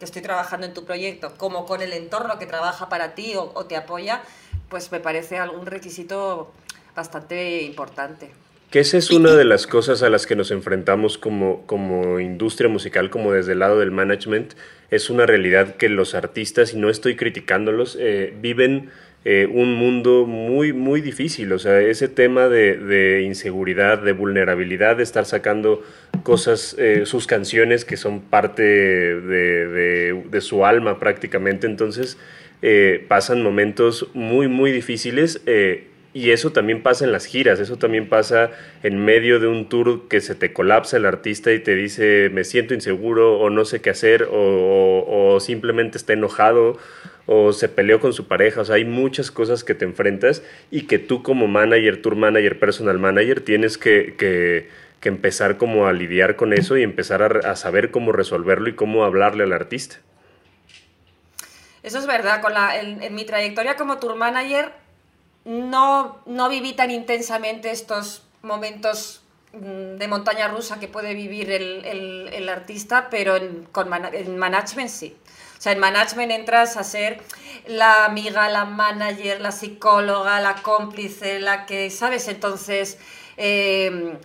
[0.00, 3.66] que estoy trabajando en tu proyecto, como con el entorno que trabaja para ti o,
[3.66, 4.22] te apoya,
[4.68, 6.52] pues me parece algún requisito
[6.96, 8.30] bastante importante.
[8.70, 12.70] Que esa es una de las cosas a las que nos enfrentamos como, como industria
[12.70, 14.54] musical, como desde el lado del management.
[14.90, 18.90] Es una realidad que los artistas, y no estoy criticándolos, eh, viven
[19.22, 21.52] eh, un mundo muy, muy difícil.
[21.52, 25.82] O sea, ese tema de, inseguridad, de vulnerabilidad, de estar sacando
[26.22, 31.66] cosas, eh, sus canciones que son parte de, su alma prácticamente.
[31.66, 32.16] Entonces,
[32.62, 35.42] eh, pasan momentos muy, muy difíciles.
[36.12, 38.50] y eso también pasa en las giras, eso también pasa
[38.82, 42.42] en medio de un tour que se te colapsa el artista y te dice me
[42.42, 46.78] siento inseguro o no sé qué hacer o simplemente está enojado
[47.26, 48.60] o se peleó con su pareja.
[48.62, 52.58] O sea, hay muchas cosas que te enfrentas y que tú como manager, tour manager,
[52.58, 54.68] personal manager, tienes que, que-
[55.00, 58.74] que empezar como a lidiar con eso y empezar a, a saber cómo resolverlo y
[58.74, 59.96] cómo hablarle al artista.
[61.82, 64.72] Eso es verdad, con la, en, en mi trayectoria como tour manager
[65.46, 69.22] no, no viví tan intensamente estos momentos
[69.54, 74.10] mm, de montaña rusa que puede vivir el, el- el artista, pero en, con mana-
[74.12, 75.16] en management sí.
[75.60, 77.20] O sea, en management entras a ser
[77.66, 82.28] la amiga, la manager, la psicóloga, la cómplice, la que, ¿sabes?
[82.28, 82.96] Entonces,
[83.36, 84.16] eh,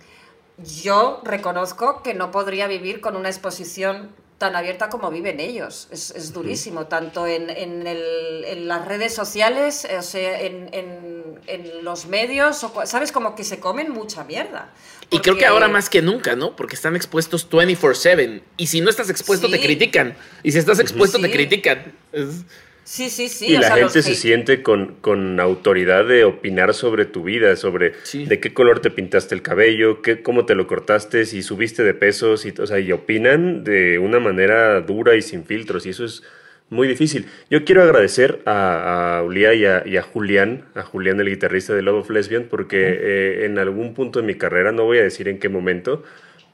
[0.56, 5.88] yo reconozco que no podría vivir con una exposición tan abierta como viven ellos.
[5.90, 11.24] Es, es durísimo, tanto en, en el- en las redes sociales, o sea, en, en-
[11.46, 13.12] en los medios, o ¿sabes?
[13.12, 14.70] Como que se comen mucha mierda.
[15.10, 16.56] Y creo que ahora más que nunca, ¿no?
[16.56, 18.42] Porque están expuestos 24/7.
[18.56, 20.16] Y si no estás expuesto, te critican.
[20.42, 21.92] Y si estás expuesto, te critican.
[22.12, 22.44] Es-
[22.86, 23.46] Sí, sí, sí.
[23.48, 27.24] Y o la sea, gente se hate- siente con, con autoridad de opinar sobre tu
[27.24, 28.26] vida, sobre Sí.
[28.26, 31.94] de qué color te pintaste el cabello, qué, cómo te lo cortaste, si subiste de
[31.94, 36.04] peso, si, o sea, y opinan de una manera dura y sin filtros, y eso
[36.04, 36.22] es
[36.70, 37.26] muy difícil.
[37.50, 41.74] Yo quiero agradecer a, a Ulia y a, y a Julián, a Julián el guitarrista
[41.74, 45.02] de Love of Lesbian, porque eh, en algún punto de mi carrera, no voy a
[45.02, 46.04] decir en qué momento,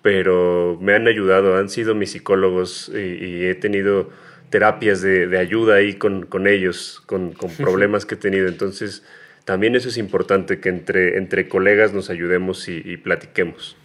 [0.00, 4.10] pero me han ayudado, han sido mis psicólogos y, y he tenido
[4.52, 8.46] terapias de, de ayuda ahí con, con ellos, con, con problemas que he tenido.
[8.46, 9.02] Entonces,
[9.44, 13.76] también eso es importante, que entre, entre colegas nos ayudemos y, y platiquemos.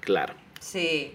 [0.00, 0.34] Claro.
[0.60, 1.14] Sí.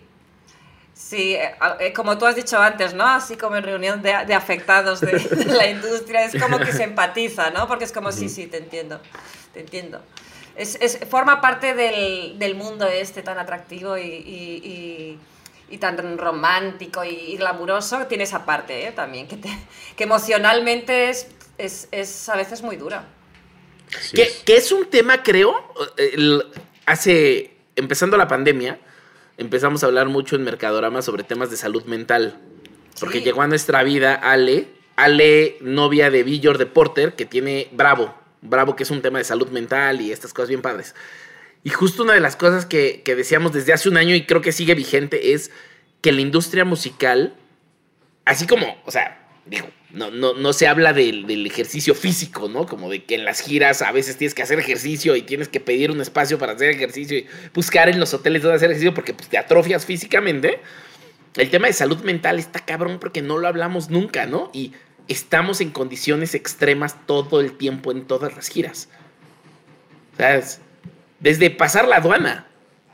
[0.93, 3.05] Sí, eh, eh, como tú has dicho antes, ¿no?
[3.05, 6.83] Así como en reunión de, de afectados de, de la industria, es como que se
[6.83, 7.67] empatiza, ¿no?
[7.67, 9.01] Porque es como, sí, sí, te entiendo,
[9.53, 10.01] te entiendo.
[10.55, 15.19] Es, es- forma parte del, del mundo este tan atractivo y, y- y-
[15.73, 18.05] y tan romántico y, y glamuroso.
[18.07, 18.91] Tiene esa parte, ¿eh?
[18.91, 19.57] También, que, te-
[19.95, 23.07] que emocionalmente es, es, es a veces muy dura.
[24.13, 24.33] Que, es.
[24.45, 25.55] que es un tema, creo,
[25.97, 26.45] el-
[26.85, 28.79] hace, empezando la pandemia,
[29.37, 32.37] empezamos a hablar mucho en Mercadorama sobre temas de salud mental.
[32.99, 33.23] Porque Sí.
[33.25, 38.13] llegó a nuestra vida Ale, Ale, novia de Villor de Porter, que tiene Bravo.
[38.41, 40.93] Bravo, que es un tema de salud mental y estas cosas bien padres.
[41.63, 44.41] Y justo una de las cosas que, que decíamos desde hace un año y creo
[44.41, 45.51] que sigue vigente es
[46.01, 47.35] que la industria musical,
[48.25, 52.65] así como, o sea, digo, no, no, no se habla del, del ejercicio físico, ¿no?
[52.65, 55.59] Como de que en las giras a veces tienes que hacer ejercicio y tienes que
[55.61, 59.13] pedir un espacio para hacer ejercicio y buscar en los hoteles donde hacer ejercicio porque
[59.13, 60.59] pues, te atrofias físicamente.
[61.35, 64.49] El tema de salud mental está cabrón porque no lo hablamos nunca, ¿no?
[64.53, 64.73] Y
[65.07, 68.89] estamos en condiciones extremas todo el tiempo en todas las giras.
[70.13, 70.59] O sea, es-
[71.23, 72.47] desde pasar la aduana,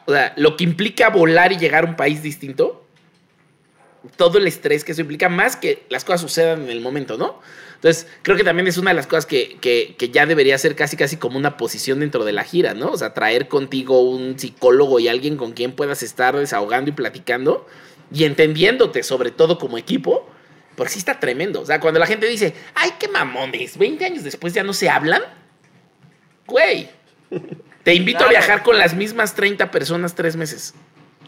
[0.06, 2.86] o sea, lo que implica volar y llegar a un país distinto,
[4.16, 7.42] todo el estrés que eso implica, más que las cosas sucedan en el momento, ¿no?
[7.76, 10.76] Entonces, creo que también es una de las cosas que, que- que ya debería ser
[10.76, 12.92] casi casi como una posición dentro de la gira, ¿no?
[12.92, 17.66] O sea, traer contigo un psicólogo y alguien con quien puedas estar desahogando y platicando
[18.14, 20.30] y entendiéndote, sobre todo como equipo,
[20.76, 21.62] porque sí está tremendo.
[21.62, 24.90] O sea, cuando la gente dice, ay, qué mamones, 20 años después ya no se
[24.90, 25.22] hablan,
[26.48, 26.90] güey,
[27.84, 30.74] te invito a viajar con las mismas 30 personas tres meses.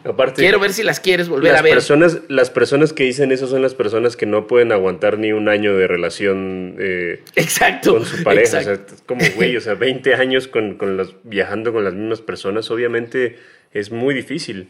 [0.04, 1.74] Aparte, Quiero ver si las quieres volver las a ver.
[1.74, 5.48] personas, las personas que dicen eso son las personas que no pueden aguantar ni un
[5.48, 7.92] año de relación eh, Exacto.
[7.94, 8.58] con su pareja.
[8.58, 8.82] exacto.
[8.84, 11.94] O sea, es como, güey, o sea, 20 años con, con las, viajando con las
[11.94, 13.38] mismas personas, obviamente
[13.72, 14.68] es muy difícil.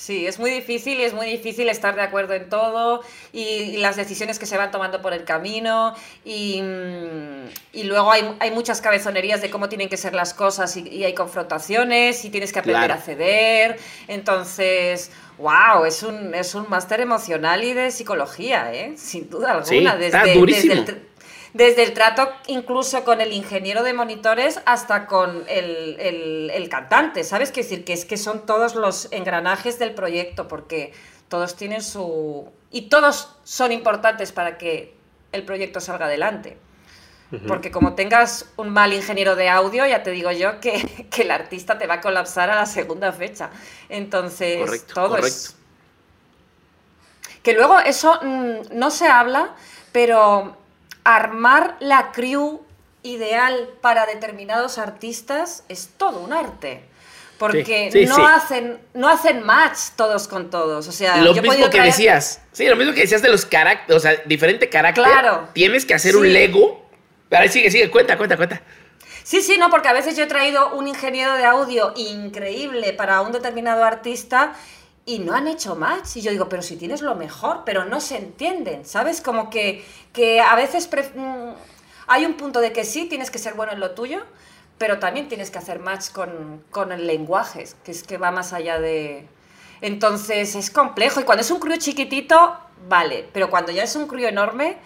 [0.00, 3.02] Sí, es muy difícil y es muy difícil estar de acuerdo en todo
[3.34, 8.10] y, y las decisiones que se van tomando por el camino y, mm, y luego
[8.10, 12.24] hay, hay muchas cabezonerías de cómo tienen que ser las cosas y, y hay confrontaciones
[12.24, 12.94] y tienes que aprender Claro.
[12.94, 13.76] a ceder.
[14.08, 18.94] Entonces, wow, es un, es un máster emocional y de psicología, ¿eh?
[18.96, 20.04] sin duda Sí, alguna.
[20.06, 20.72] está durísimo.
[20.74, 20.98] el tr-
[21.52, 27.24] desde el trato incluso con el ingeniero de monitores hasta con el, el- el cantante,
[27.24, 27.50] ¿sabes?
[27.50, 30.92] Quiero decir que es que son todos los engranajes del proyecto, porque
[31.28, 32.48] todos tienen su...
[32.70, 34.94] y todos son importantes para que
[35.32, 36.56] el proyecto salga adelante.
[37.46, 41.30] Porque como tengas un mal ingeniero de audio, ya te digo yo que, que el
[41.30, 43.50] artista te va a colapsar a la segunda fecha.
[43.88, 45.26] Entonces, Correcto, todo correcto.
[45.26, 45.56] es...
[47.42, 49.54] Que luego eso mm, no se habla,
[49.92, 50.56] pero
[51.04, 52.62] armar la crew
[53.02, 56.84] ideal para determinados artistas es todo un arte.
[57.38, 58.22] Porque Sí, sí, no, sí.
[58.22, 60.86] Hacen, no hacen match todos con todos.
[60.88, 62.42] O sea, lo yo mismo que traer- decías.
[62.52, 65.04] Sí, lo mismo que decías de los caracteres, o sea, diferente carácter.
[65.04, 65.48] Claro.
[65.54, 66.86] Tienes que hacer un Lego.
[67.32, 68.60] Ahora sigue, sigue, cuenta, cuenta, cuenta.
[69.24, 73.22] Sí, sí, no, porque a veces yo he traído un ingeniero de audio increíble para
[73.22, 74.52] un determinado artista
[75.10, 76.16] y no han hecho match.
[76.16, 79.20] Y yo digo, pero si tienes lo mejor, pero no se entienden, ¿sabes?
[79.20, 81.50] Como que, que a veces mm,
[82.06, 84.22] hay un punto de que sí, tienes que ser bueno en lo tuyo,
[84.78, 88.52] pero también tienes que hacer match con, con el lenguaje, que es que va más
[88.52, 89.26] allá de...
[89.80, 92.56] Entonces es complejo y cuando es un crew chiquitito,
[92.88, 94.76] vale, pero cuando ya es un crew enorme,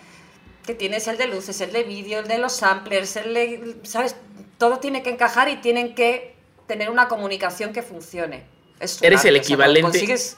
[0.65, 4.17] que tienes el de luces, el de vídeo, el de los samplers, el de, ¿sabes?
[4.57, 6.35] Todo tiene que encajar y tienen que
[6.67, 8.54] tener una comunicación que funcione.
[8.81, 10.37] Es Eres arte, el o sea, equivalente- consigues-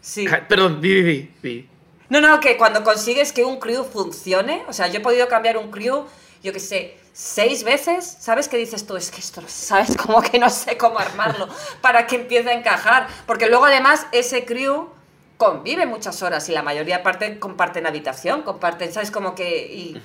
[0.00, 0.26] Sí.
[0.48, 1.68] Perdón, di, di, di, di.
[2.08, 5.58] No, no, que cuando consigues que un crew funcione, o sea, yo he podido cambiar
[5.58, 6.04] un crew,
[6.42, 8.96] yo qué sé, seis veces, ¿sabes qué dices tú?
[8.96, 9.94] Es que esto, ¿sabes?
[10.02, 11.48] Como que no sé cómo armarlo
[11.82, 13.08] para que empiece a encajar.
[13.26, 14.88] Porque luego además ese crew
[15.36, 19.10] convive muchas horas y la mayoría parte comparten habitación, comparten, ¿sabes?
[19.10, 19.66] Como que...
[19.66, 20.00] Y,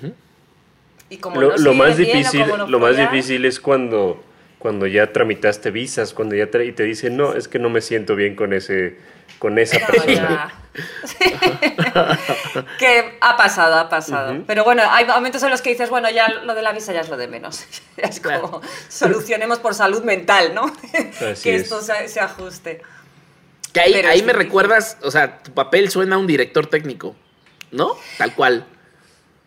[1.10, 3.60] y como Lo, no se lo más bien difícil, como no lo más difícil es
[3.60, 4.22] cuando,
[4.64, 7.82] cuando ya tramitaste visas, cuando ya tra- y te dicen, no, es que no me
[7.82, 8.98] siento bien con ese,
[9.38, 10.14] con esa No, persona.
[10.16, 10.54] ya.
[12.80, 14.42] que ha pasado, ha pasado.
[14.48, 17.02] Pero bueno, hay momentos en los que dices, bueno, ya lo de la visa ya
[17.02, 17.66] es lo de menos.
[17.98, 18.42] Es Claro.
[18.50, 20.64] como solucionemos por salud mental, ¿no?
[21.30, 21.64] Así que es.
[21.64, 22.82] esto se, se ajuste.
[23.74, 24.34] Que ahí, ahí me difícil.
[24.34, 27.16] recuerdas, o sea, tu papel suena a un director técnico,
[27.72, 27.98] ¿no?
[28.18, 28.66] Tal cual.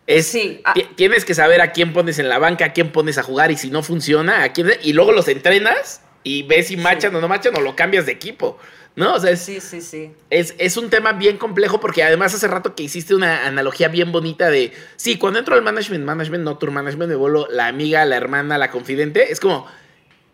[0.07, 0.73] Es, Sí, ah.
[0.75, 3.51] ti- Tienes que saber a quién pones en la banca, a quién pones a jugar
[3.51, 4.71] y si no funciona, a quién.
[4.83, 8.13] Y luego los entrenas y ves si machan o no machan o lo cambias de
[8.13, 8.59] equipo,
[8.97, 9.15] ¿no?
[9.15, 10.13] O sea, es, Sí, sí, sí.
[10.31, 14.11] es, es un tema bien complejo porque además hace rato que hiciste una analogía bien
[14.13, 18.05] bonita de, sí, cuando entro al management, management, no tour management, me vuelvo la amiga,
[18.05, 19.31] la hermana, la confidente.
[19.33, 19.67] Es como,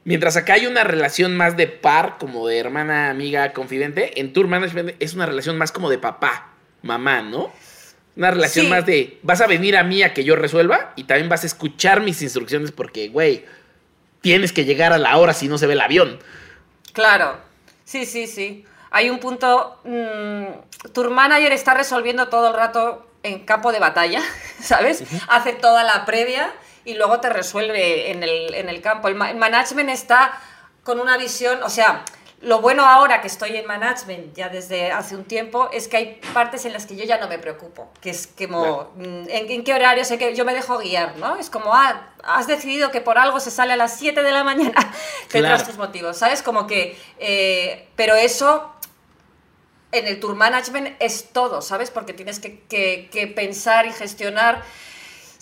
[0.04, 4.48] mientras acá hay una relación más de par, como de hermana, amiga, confidente, en tour
[4.48, 7.52] management es una relación más como de papá, mamá, ¿no?
[8.16, 8.70] Una relación Sí.
[8.70, 11.46] más de, vas a venir a mí a que yo resuelva y también vas a
[11.46, 13.44] escuchar mis instrucciones porque, güey,
[14.20, 16.18] tienes que llegar a la hora si no se ve el avión.
[16.92, 17.38] Claro,
[17.84, 18.64] sí, sí, sí.
[18.90, 24.20] Hay un punto, mm, tour manager está resolviendo todo el rato en campo de batalla,
[24.60, 25.02] ¿sabes?
[25.28, 26.52] Hace toda la previa
[26.84, 29.08] y luego te resuelve en el, en el campo.
[29.08, 30.38] El, ma- el management está
[30.82, 32.04] con una visión, o sea,
[32.42, 36.20] lo bueno ahora que estoy en management ya desde hace un tiempo es que hay
[36.34, 39.64] partes en las que yo ya no me preocupo, que es como mm, ¿en, en
[39.64, 41.36] qué horario sé que yo me dejo guiar, ¿no?
[41.36, 44.42] Es como, ah, has decidido que por algo se sale a las 7 de la
[44.44, 44.74] mañana,
[45.30, 45.66] tendrás Claro.
[45.66, 46.42] tus motivos, ¿sabes?
[46.42, 48.72] Como que, eh, pero eso
[49.92, 51.90] en el tour management es todo, ¿sabes?
[51.90, 54.62] Porque tienes que, que- que pensar y gestionar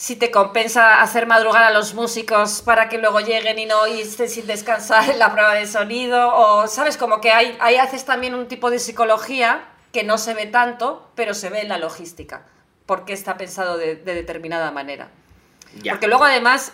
[0.00, 4.30] si te compensa hacer madrugar a los músicos para que luego lleguen y no estén
[4.30, 6.96] sin descansar en la prueba de sonido, o, ¿sabes?
[6.96, 11.10] Como que hay, ahí haces también un tipo de psicología que no se ve tanto,
[11.14, 12.46] pero se ve en la logística,
[12.86, 15.10] porque está pensado de, de determinada manera.
[15.82, 15.92] Ya.
[15.92, 16.72] Porque luego además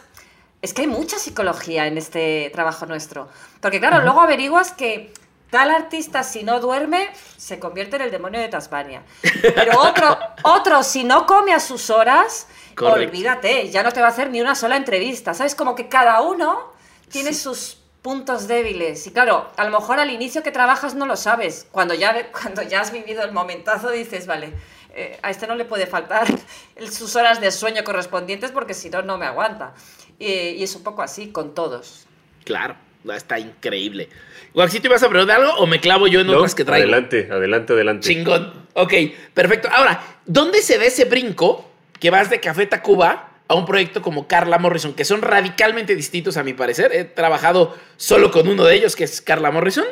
[0.63, 3.29] es que hay mucha psicología en este trabajo nuestro.
[3.61, 5.13] Porque claro, luego averiguas que
[5.51, 9.03] tal artista si no duerme se convierte en el demonio de Tasmania.
[9.43, 13.09] Pero otro, otro si no come a sus horas, Correcto.
[13.11, 15.35] olvídate, ya no te va a hacer ni una sola entrevista.
[15.35, 15.55] ¿Sabes?
[15.55, 16.73] Como que cada uno
[17.11, 19.07] tiene sus puntos débiles.
[19.07, 21.67] Y claro, a lo mejor al inicio que trabajas no lo sabes.
[21.73, 24.53] Cuando ya, cuando ya has vivido el momentazo dices, vale,
[24.95, 26.27] eh, a este no le puede faltar
[26.91, 29.75] sus horas de sueño correspondientes porque si no, no me aguanta.
[30.19, 32.07] Y, y es un poco así con todos.
[32.45, 32.77] Claro,
[33.13, 34.09] está increíble.
[34.55, 36.85] Waxito, ¿ibas a preguntar algo o me clavo yo en No, otras que traigo?
[36.85, 38.07] adelante, adelante, adelante.
[38.09, 38.67] Chingón.
[38.75, 38.93] Ok,
[39.35, 39.69] perfecto.
[39.71, 41.69] Ahora, ¿dónde se da ese brinco
[42.01, 46.37] que vas de Café Tacuba a un proyecto como Carla Morrison, que son radicalmente distintos
[46.37, 46.93] a mi parecer?
[46.93, 49.87] He trabajado solo con uno de ellos, que es Carla Morrison.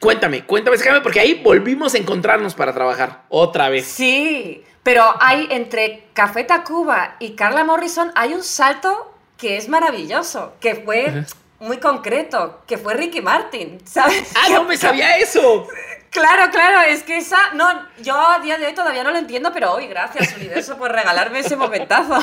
[0.00, 3.86] Cuéntame, cuéntame, porque ahí volvimos a encontrarnos para trabajar otra vez.
[3.86, 10.54] Sí, pero hay entre Café Tacuba y Carla Morrison hay un salto que es maravilloso,
[10.60, 11.24] que fue
[11.60, 14.32] muy concreto, que fue Ricky Martin, ¿sabes?
[14.36, 15.66] ¡Ah, no me sabía eso!
[16.10, 17.68] Claro, claro, es que esa, no,
[18.00, 21.40] yo a día de hoy todavía no lo entiendo, pero hoy gracias universo por regalarme
[21.40, 22.18] ese momentazo,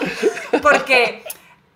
[0.62, 1.24] porque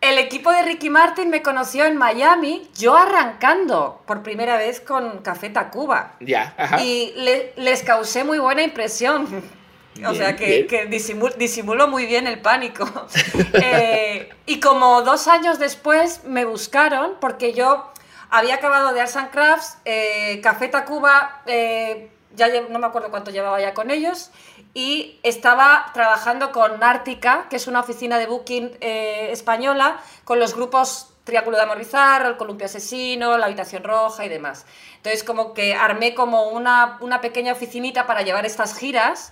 [0.02, 5.20] el equipo de Ricky Martin me conoció en Miami, yo arrancando por primera vez con
[5.20, 6.82] Café Tacuba, Ya, ajá.
[6.82, 9.60] y le- les causé muy buena impresión.
[10.08, 10.68] O sea, que, bien.
[10.68, 12.90] que disimu- disimulo muy bien el pánico.
[13.54, 17.92] Eh, y como dos años después me buscaron, porque yo
[18.30, 23.32] había acabado de Arts and Crafts, eh, Café Tacuba, eh, ya no me acuerdo cuánto
[23.32, 24.32] llevaba ya con ellos,
[24.74, 30.56] y estaba trabajando con Ártica, que es una oficina de booking eh, española, con los
[30.56, 34.66] grupos Triángulo de Amor Bizarro, El Columpio Asesino, La Habitación Roja y demás.
[34.98, 39.32] Entonces como que armé como una, una pequeña oficinita para llevar estas giras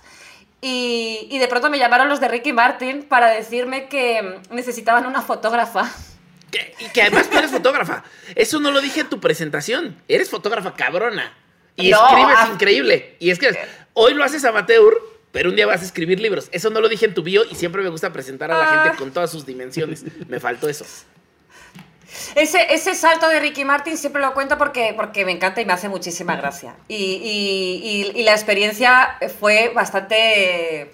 [0.60, 5.22] y, y de pronto me llamaron los de Ricky Martin para decirme que necesitaban una
[5.22, 5.90] fotógrafa.
[6.50, 8.04] Que- y que además tú eres fotógrafa.
[8.34, 9.96] Eso no lo dije en tu presentación.
[10.08, 11.32] Eres fotógrafa cabrona.
[11.76, 12.50] Y No, escribes ah.
[12.52, 13.16] increíble.
[13.18, 13.56] Y es que
[13.94, 14.94] hoy lo haces amateur,
[15.30, 16.48] pero un día vas a escribir libros.
[16.52, 18.82] Eso no lo dije en tu bio y siempre me gusta presentar a la Ah.
[18.84, 20.04] gente con todas sus dimensiones.
[20.28, 20.84] Me faltó eso.
[22.34, 25.74] Ese, ese salto de Ricky Martin siempre lo cuento porque, porque me encanta y me
[25.74, 26.74] hace muchísima gracia.
[26.88, 30.90] Y, y- y- y la experiencia fue bastante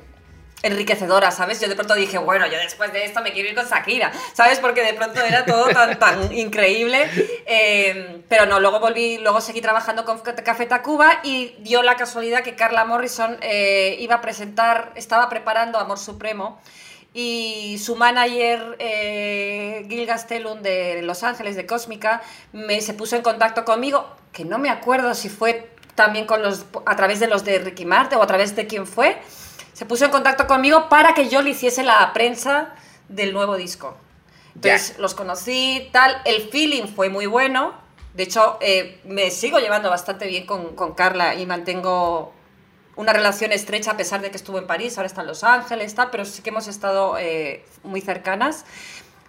[0.65, 1.61] enriquecedora, ¿sabes?
[1.61, 4.59] Yo de pronto dije, bueno, yo después de esto me quiero ir con Shakira, ¿sabes?
[4.59, 7.09] Porque de pronto era todo tan, tan increíble.
[7.47, 12.43] Eh, pero no, luego volví, luego seguí trabajando con Café Tacuba y dio la casualidad
[12.43, 16.61] que Carla Morrison eh, iba a presentar, estaba preparando Amor Supremo
[17.13, 23.23] y su manager eh, Gil Gastelum de Los Ángeles de Cósmica me, se puso en
[23.23, 27.45] contacto conmigo, que no me acuerdo si fue también con los, a través de los
[27.45, 29.17] de Ricky Martin o a través de quién fue,
[29.75, 32.75] se puso en contacto conmigo para que yo le hiciese la prensa
[33.09, 33.97] del nuevo disco.
[34.55, 37.75] Entonces los conocí, tal, el feeling fue muy bueno.
[38.15, 42.33] De hecho, eh, me sigo llevando bastante bien con, con Carla y mantengo
[42.95, 45.93] una relación estrecha a pesar de que estuvo en París, ahora está en Los Ángeles,
[45.97, 48.65] tal, pero sí que hemos estado eh, muy cercanas.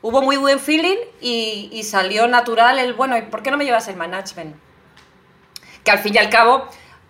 [0.04, 3.66] Hubo muy buen feeling y, y, salió natural el, bueno, ¿y por qué no me
[3.66, 4.56] llevas el management?
[5.84, 6.68] Que al fin y al cabo,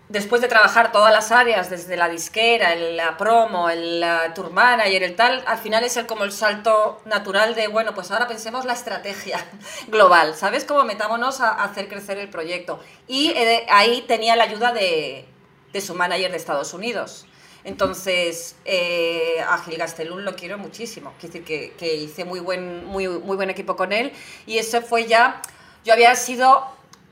[0.10, 4.52] después de trabajar todas las áreas, desde la disquera, el, la promo, el la tour
[4.52, 8.28] manager, el tal, al final es el, como el salto natural de, bueno, pues ahora
[8.28, 9.44] pensemos la estrategia
[9.88, 10.66] global, ¿sabes?
[10.66, 12.80] Como metámonos a, hacer crecer el proyecto.
[13.08, 15.26] Y eh, ahí tenía la ayuda de,
[15.74, 17.26] de su manager de Estados Unidos.
[17.64, 21.14] Entonces, eh, a Gil Gastelum lo quiero muchísimo.
[21.20, 24.14] Quiero decir que, que, hice muy buen, muy, muy buen equipo con él.
[24.46, 25.42] Y eso fue ya.
[25.84, 26.64] Yo había sido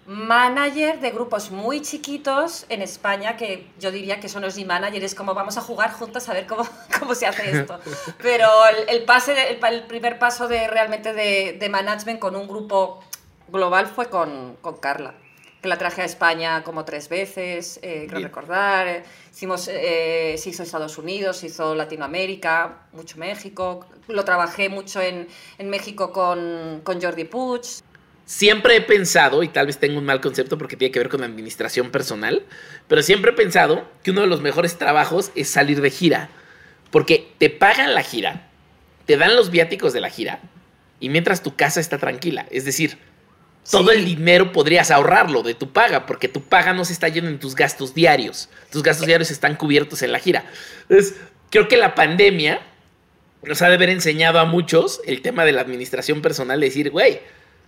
[0.05, 5.15] manager de grupos muy chiquitos en España, que yo diría que son los G-Manager, es
[5.15, 6.67] como vamos a jugar juntos a ver cómo,
[6.99, 7.79] cómo se hace esto.
[8.21, 12.35] Pero el, el pase de, el, el, primer paso de realmente de, de management con
[12.35, 12.99] un grupo
[13.47, 15.13] global fue con, con Carla
[15.63, 18.23] que la traje a España como tres veces, eh, creo Bien.
[18.23, 19.03] recordar.
[19.31, 23.85] Hicimos, eh, se hizo Estados Unidos, se hizo Latinoamérica, mucho México.
[24.09, 27.61] Lo trabajé mucho en, en México con, con Jordi Puig.
[28.25, 31.23] Siempre he pensado, y tal vez tengo un mal concepto porque tiene que ver con
[31.23, 32.43] administración personal,
[32.87, 36.29] pero siempre he pensado que uno de los mejores trabajos es salir de gira.
[36.89, 38.49] Porque te pagan la gira,
[39.05, 40.39] te dan los viáticos de la gira,
[40.99, 42.45] y mientras tu casa está tranquila.
[42.49, 42.97] Es decir,
[43.69, 43.97] todo sí.
[43.97, 47.39] el dinero podrías ahorrarlo de tu paga, porque tu paga no se está yendo en
[47.39, 48.49] tus gastos diarios.
[48.71, 50.45] Tus gastos diarios están cubiertos en la gira.
[50.83, 51.15] Entonces,
[51.49, 52.61] creo que la pandemia
[53.43, 56.89] nos ha de haber enseñado a muchos el tema de la administración personal, de decir,
[56.89, 57.19] güey,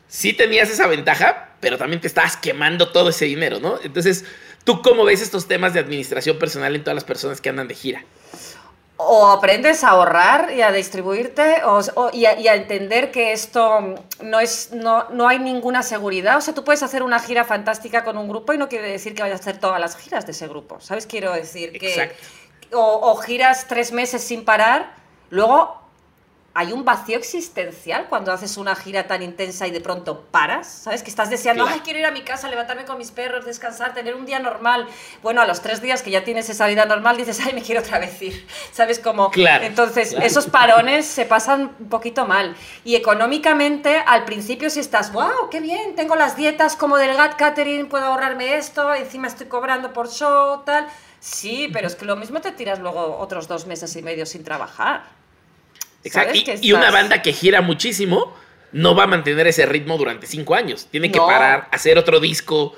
[0.08, 3.80] sí tenías esa ventaja, pero también te estabas quemando todo ese dinero, ¿no?
[3.84, 4.26] Entonces,
[4.64, 7.76] ¿tú cómo ves estos temas de administración personal en todas las personas que andan de
[7.76, 8.04] gira?
[8.98, 13.34] o aprendes a ahorrar y a distribuirte o, o, y, a, y, a, entender que
[13.34, 16.38] esto no, es, no, no hay ninguna seguridad.
[16.38, 19.14] O sea, tú puedes hacer una gira fantástica con un grupo y no quiere decir
[19.14, 20.80] que vayas a hacer todas las giras de ese grupo.
[20.80, 21.06] ¿Sabes?
[21.06, 21.90] Quiero decir que...
[21.90, 22.24] Exacto.
[22.72, 24.96] O, o giras tres meses sin parar,
[25.30, 25.85] luego
[26.58, 31.04] hay un vacío existencial cuando haces una gira tan intensa y de pronto paras, ¿sabes?
[31.04, 31.76] Que estás deseando, claro.
[31.78, 34.88] ay, quiero ir a mi casa, levantarme con mis perros, descansar, tener un día normal.
[35.22, 37.82] Bueno, a los tres días que ya tienes esa vida normal, dices, ay, me quiero
[37.82, 39.00] otra vez ir, ¿sabes?
[39.00, 40.26] Como, claro, entonces, claro.
[40.26, 42.56] esos parones se pasan un poquito mal.
[42.86, 47.36] Y económicamente, al principio si estás, wow, qué bien, tengo las dietas como del GAT
[47.36, 50.88] Catering, puedo ahorrarme esto, encima estoy cobrando por show, tal.
[51.20, 54.46] Sí, pero es que lo mismo te tiras luego otros dos meses y medio sin
[54.46, 55.25] trabajar.
[56.06, 56.34] Exacto.
[56.36, 58.34] Y, y, una banda que gira muchísimo
[58.72, 60.88] no va a mantener ese ritmo durante cinco años.
[60.92, 61.26] Tiene que no.
[61.26, 62.76] parar, hacer otro disco.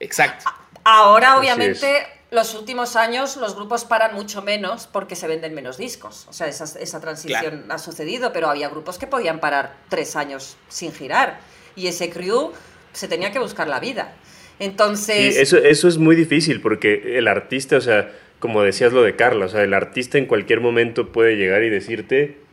[0.00, 0.50] Exacto.
[0.84, 6.26] Ahora, obviamente, los últimos años los grupos paran mucho menos porque se venden menos discos.
[6.28, 7.64] O sea, esa, esa transición claro.
[7.68, 11.40] ha sucedido, pero había grupos que podían parar tres años sin girar.
[11.76, 12.52] Y ese crew
[12.92, 14.14] se tenía que buscar la vida.
[14.58, 15.34] Entonces...
[15.34, 19.16] Sí, eso, eso es muy difícil porque el artista, o sea, como decías lo de
[19.16, 22.43] Carla, o sea, el artista en cualquier momento puede llegar y decirte,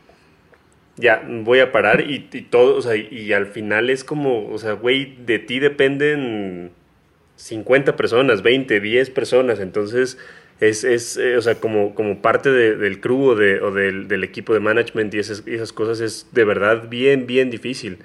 [1.02, 4.58] ya voy a parar y, y todo, o sea, y, al final es como, o
[4.58, 6.70] sea, güey, de ti dependen
[7.36, 10.16] 50 personas, 20, 10 personas, entonces
[10.60, 14.06] es, es eh, o sea, como, como parte de, del crew o, de, o del,
[14.06, 17.98] del, equipo de management y esas, y esas cosas es de verdad bien, bien difícil.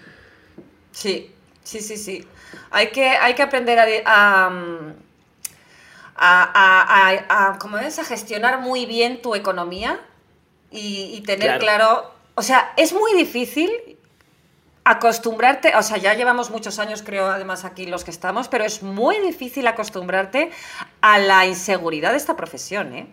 [0.91, 1.31] Sí,
[1.63, 2.25] sí, sí, sí.
[2.71, 4.49] Hay que, hay que aprender a, a,
[6.15, 7.99] a, a, a, ¿cómo es?
[7.99, 9.99] a gestionar muy bien tu economía
[10.71, 13.71] y, y tener claro, claro o sea, es muy difícil
[14.83, 18.83] acostumbrarte, o sea, ya llevamos muchos años, creo, además aquí los que estamos, pero es
[18.83, 20.51] muy difícil acostumbrarte
[21.01, 23.07] a la inseguridad de esta profesión, ¿eh?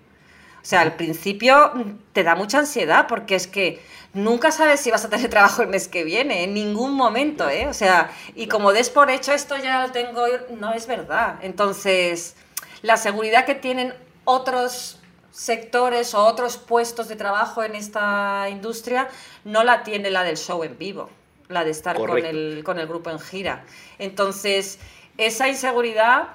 [0.61, 1.73] O sea, al principio
[2.13, 5.69] te da mucha ansiedad porque es que nunca sabes si vas a tener trabajo el
[5.69, 7.67] mes que viene, en ningún momento, ¿eh?
[7.67, 11.37] O sea, y como des por hecho esto ya lo tengo, no es verdad.
[11.41, 12.37] Entonces,
[12.83, 13.95] la seguridad que tienen
[14.25, 15.01] otros
[15.35, 19.09] sectores o otros puestos de trabajo en esta industria
[19.45, 21.11] no la tiene la del show en vivo,
[21.49, 23.65] la de estar con el, con el grupo en gira.
[23.99, 24.79] Entonces,
[25.19, 26.29] esa inseguridad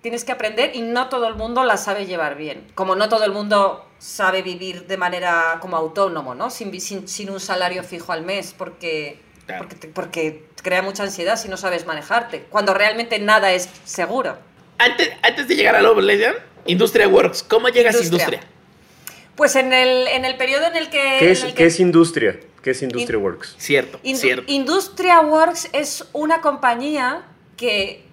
[0.00, 2.66] tienes que aprender y no todo el mundo la sabe llevar bien.
[2.74, 6.48] Como no todo el mundo sabe vivir de manera como autónomo, ¿no?
[6.48, 9.66] Sin, sin, sin un salario fijo al mes, porque, claro.
[9.68, 14.38] porque, porque crea mucha ansiedad si no sabes manejarte, cuando realmente nada es seguro.
[14.78, 16.36] Antes, antes de llegar a Love Legend,
[16.66, 18.26] Industria Works, ¿cómo llegas industria.
[18.26, 18.54] a Industria?
[19.36, 21.16] Pues en el, en el periodo en el que...
[21.18, 21.54] ¿Qué es, el que...
[21.54, 22.40] ¿qué es Industria?
[22.62, 23.54] ¿Qué es Industria In, Works?
[23.58, 24.44] Cierto, In, cierto.
[24.50, 27.24] Industria Works es una compañía
[27.56, 28.04] que,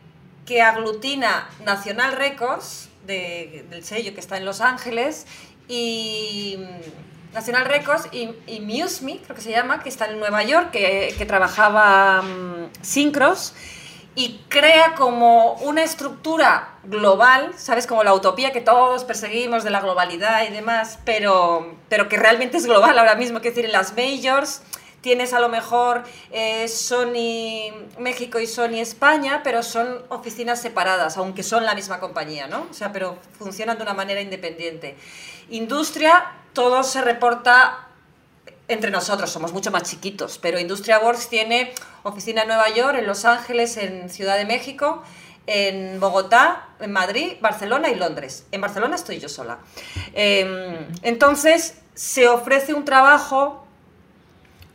[0.45, 5.26] que aglutina National Records, de, del sello que está en Los Ángeles,
[5.68, 6.60] y,
[7.34, 10.72] National Records y, y Muse Me, creo que se llama, que está en Nueva York,
[10.72, 13.54] que, que trabajaba um, Syncros
[14.16, 17.88] y crea como una estructura global, ¿sabes?
[17.88, 22.57] Como la utopía que todos perseguimos de la globalidad y demás, pero, pero que realmente
[22.57, 24.62] es global ahora mismo, que decir, en las majors
[25.01, 31.43] tienes a lo mejor eh, Sony México y Sony España, pero son oficinas separadas, aunque
[31.43, 32.68] son la misma compañía, ¿no?
[32.70, 34.95] O sea, pero funcionan de una manera independiente.
[35.49, 37.88] Industria, todo se reporta
[38.68, 41.74] entre nosotros, somos mucho más chiquitos, pero Industria Works tiene
[42.04, 45.04] oficina en Nueva York, en Los Ángeles, en Ciudad de México,
[45.47, 48.45] en Bogotá, en Madrid, Barcelona y Londres.
[48.52, 49.60] En Barcelona estoy yo sola.
[50.14, 53.66] Eh, entonces, se ofrece un trabajo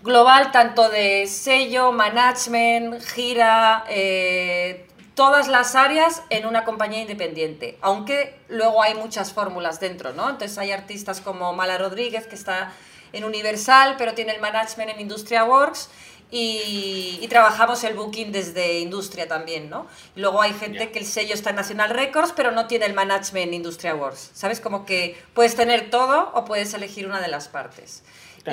[0.03, 8.39] global tanto de sello, management, gira, eh, todas las áreas en una compañía independiente, aunque
[8.49, 10.29] luego hay muchas fórmulas dentro, ¿no?
[10.29, 12.73] Entonces hay artistas como Mala Rodríguez, que está
[13.13, 15.89] en Universal, pero tiene el management en Industria Works,
[16.31, 19.87] y, y trabajamos el booking desde Industria también, ¿no?
[20.17, 23.49] Luego hay gente que el sello está en National Records, pero no tiene el management
[23.49, 24.61] en Industria Works, ¿sabes?
[24.61, 28.03] Como que puedes tener todo o puedes elegir una de las partes.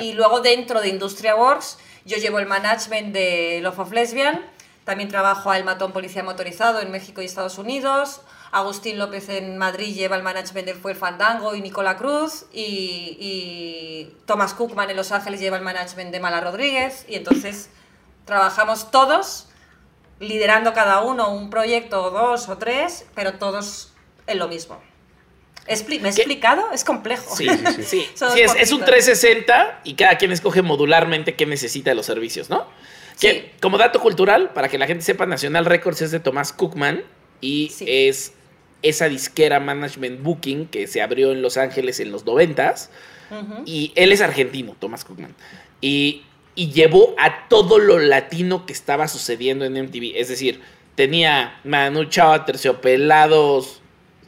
[0.00, 4.40] Y luego dentro de Industria Works, yo llevo el management de Love of Lesbian,
[4.84, 8.20] también trabajo a El Matón Policía Motorizado en México y Estados Unidos,
[8.54, 14.16] Agustín López en Madrid lleva el management del Fuel Fandango y Nicola Cruz, y, y
[14.26, 17.68] Thomas Cookman en Los Ángeles lleva el management de Mala Rodríguez, y entonces
[18.24, 19.48] trabajamos todos,
[20.20, 23.92] liderando cada uno un proyecto o dos o tres, pero todos
[24.26, 24.80] en lo mismo.
[25.66, 26.08] ¿Me he ¿Qué?
[26.08, 26.70] explicado?
[26.72, 27.34] Es complejo.
[27.34, 28.06] Sí, sí, sí.
[28.36, 29.06] Es, es un poquitos.
[29.06, 32.66] 360 y cada quien escoge modularmente qué necesita de los servicios, ¿no?
[33.18, 33.50] Que, Sí.
[33.62, 37.02] como dato cultural, para que la gente sepa, National Records es de Tomás Cookman
[37.40, 38.32] y es
[38.84, 42.90] esa disquera Management Booking que se abrió en Los Ángeles en los 90s.
[43.30, 43.62] Ujú.
[43.64, 45.34] Y él es argentino, Tomás Cookman.
[45.80, 46.22] Y,
[46.54, 50.12] y llevó a todo lo latino que estaba sucediendo en MTV.
[50.16, 50.60] Es decir,
[50.94, 53.80] tenía Manu Chao, Terciopelados.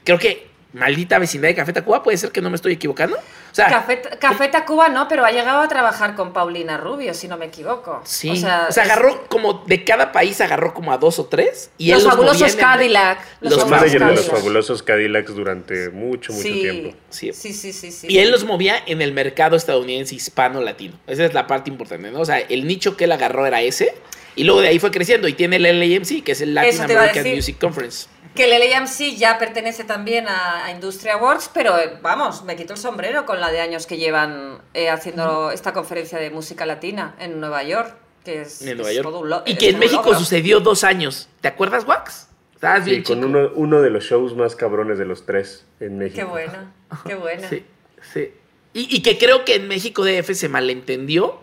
[0.02, 3.16] Creo que Maldita Vecindad de Café Tacuba, puede ser que no me estoy equivocando.
[3.56, 7.38] Sea, Café, Café Tacuba no, pero ha llegado a trabajar con Paulina Rubio, si no
[7.38, 8.02] me equivoco.
[8.04, 8.28] sí.
[8.28, 11.70] O sea, agarró como de cada país, agarró como a dos o tres.
[11.78, 13.18] Y los él fabulosos Cadillac.
[13.40, 16.98] Los Los fabulosos manager de los fabulosos Cadillacs durante mucho, mucho sí, tiempo.
[17.08, 17.32] Sí.
[17.32, 18.06] Sí, sí, sí, sí.
[18.10, 20.98] Y él los movía en el mercado estadounidense hispano-latino.
[21.06, 22.20] Esa es la parte importante, ¿no?
[22.20, 23.94] O sea, el nicho que él agarró era ese.
[24.34, 25.28] Y luego de ahí fue creciendo.
[25.28, 27.34] Y tiene el LAMC, que es el Latin American.
[27.34, 28.06] Music Conference.
[28.36, 32.74] Que el LAMC ya pertenece también a, a Industria Works, pero eh, vamos, me quito
[32.74, 37.14] el sombrero con la de años que llevan eh, haciendo esta conferencia de música latina
[37.18, 37.96] en Nueva York.
[38.24, 39.08] Que es, En Nueva es York.
[39.08, 40.18] todo un y que en México logro.
[40.18, 41.28] sucedió dos años.
[41.40, 42.28] ¿Te acuerdas, Wax?
[42.54, 43.26] Estabas Sí, bien con chico.
[43.28, 46.16] uno, uno de los shows más cabrones de los tres en México.
[46.16, 46.72] Qué buena,
[47.06, 47.48] qué buena.
[47.48, 47.64] Sí,
[48.12, 48.32] sí.
[48.72, 51.40] Y, y que creo que en México DF se malentendió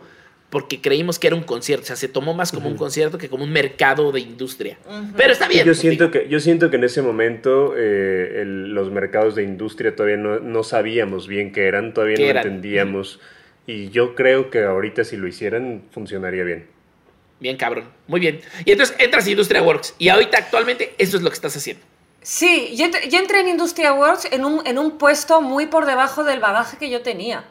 [0.54, 1.82] porque creímos que era un concierto.
[1.84, 4.78] O sea, se tomó más como un concierto que como un mercado de industria.
[5.18, 5.66] Pero está bien.
[5.66, 6.12] Yo siento, digo.
[6.12, 10.40] que, yo siento que en ese momento eh, el- los mercados de industria todavía no,
[10.40, 12.46] no sabíamos bien qué eran, todavía ¿Qué no eran?
[12.46, 13.20] entendíamos.
[13.66, 16.68] Y yo creo que ahorita si lo hicieran funcionaría bien.
[17.40, 17.86] Bien, cabrón.
[18.08, 18.40] Muy bien.
[18.64, 19.96] Y entonces entras a Industria Works.
[19.98, 21.84] Y ahorita, actualmente, eso es lo que estás haciendo.
[22.22, 26.24] Sí, yo, yo entré en Industria Works en un, en un puesto muy por debajo
[26.24, 27.44] del bagaje que yo tenía.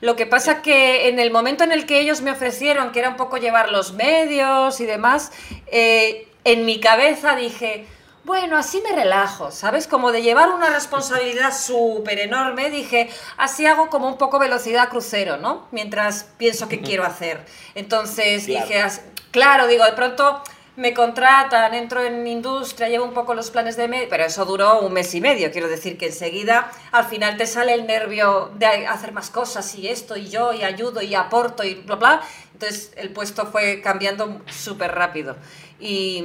[0.00, 3.08] Lo que pasa que en el momento en el que ellos me ofrecieron, que era
[3.10, 5.30] un poco llevar los medios y demás,
[5.66, 7.86] eh, en mi cabeza dije,
[8.24, 9.86] bueno, así me relajo, ¿sabes?
[9.86, 15.36] Como de llevar una responsabilidad súper enorme, dije, así hago como un poco velocidad crucero,
[15.36, 15.66] ¿no?
[15.70, 17.40] Mientras pienso qué quiero hacer.
[17.74, 18.66] Entonces Claro.
[18.66, 20.42] dije, "As- claro, digo, de pronto
[20.76, 24.92] me contratan, entro en industria, llevo un poco los planes de pero eso duró un
[24.92, 29.12] mes y medio, quiero decir que enseguida al final te sale el nervio de hacer
[29.12, 32.20] más cosas y esto y yo y ayudo y aporto y bla bla,
[32.52, 35.36] entonces el puesto fue cambiando súper rápido.
[35.80, 36.22] Y,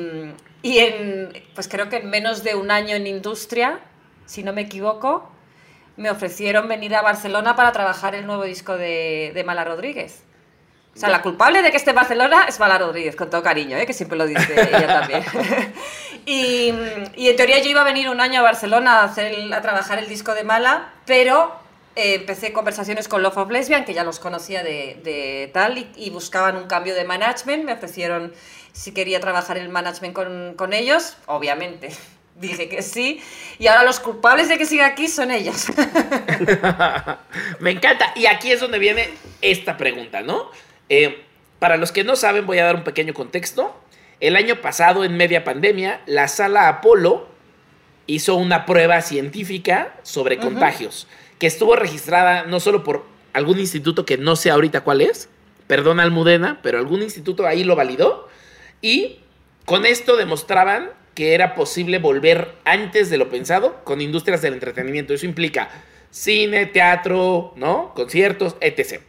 [0.62, 3.80] y en, pues creo que en menos de un año en industria,
[4.26, 5.32] si no me equivoco,
[5.98, 10.24] me ofrecieron venir a Barcelona para trabajar el nuevo disco de, de Mala Rodríguez.
[10.96, 13.78] O sea, la culpable de que esté en Barcelona es Mala Rodríguez, con todo cariño,
[13.78, 13.86] ¿eh?
[13.86, 15.26] que siempre lo dice ella también.
[16.26, 16.74] y,
[17.18, 20.34] y en teoría yo iba a venir un año a Barcelona a, trabajar el disco
[20.34, 21.54] de Mala, pero
[21.98, 25.92] eh, empecé conversaciones con Love of Lesbian, que ya los conocía de, de tal, y,
[25.98, 27.66] y buscaban un cambio de management.
[27.66, 28.34] Me ofrecieron
[28.72, 31.90] si quería trabajar el management con, con ellos, obviamente.
[32.36, 33.22] Dije que sí,
[33.60, 35.68] y ahora los culpables de que siga aquí son ellos.
[37.60, 38.12] Me encanta.
[38.16, 39.10] Y aquí es donde viene
[39.42, 40.52] esta pregunta, ¿no?
[40.90, 41.24] Eh,
[41.60, 43.76] para los que no saben, voy a dar un pequeño contexto.
[44.20, 47.28] El año pasado, en media pandemia, la sala Apolo
[48.08, 51.08] hizo una prueba científica sobre contagios,
[51.40, 55.30] que estuvo registrada no solo por algún instituto que no sé ahorita cuál es,
[55.68, 58.30] perdón Almudena, pero algún instituto ahí lo validó
[58.82, 59.20] y
[59.66, 65.14] con esto demostraban que era posible volver antes de lo pensado con industrias del entretenimiento.
[65.14, 65.70] Eso implica
[66.12, 67.94] cine, teatro, ¿no?
[67.96, 69.02] Conciertos, etc.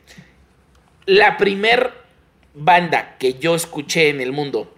[1.07, 1.93] La primer
[2.53, 4.73] banda que yo escuché en el mundo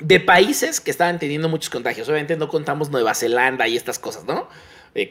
[0.00, 2.08] de países que estaban teniendo muchos contagios.
[2.08, 4.48] Obviamente no contamos Nueva Zelanda y estas cosas, ¿no?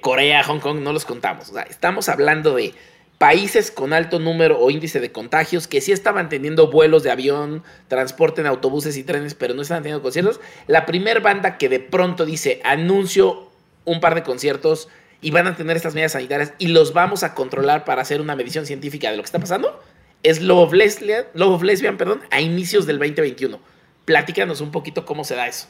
[0.02, 1.50] Corea, Hong Kong, no los contamos.
[1.50, 2.74] O sea, estamos hablando de
[3.18, 7.64] países con alto número o índice de contagios que sí estaban teniendo vuelos de avión,
[7.88, 10.42] transporte en autobuses y trenes, pero no estaban teniendo conciertos.
[10.68, 13.50] La primer banda que de pronto dice, anuncio
[13.86, 14.90] un par de conciertos
[15.22, 18.36] y van a tener estas medidas sanitarias y los vamos a controlar para hacer una
[18.36, 19.82] medición científica de lo que está pasando,
[20.24, 23.60] es Love of Lesbian, Love Lesbian perdón, a inicios del 2021.
[24.06, 25.68] Platícanos un poquito cómo se da eso.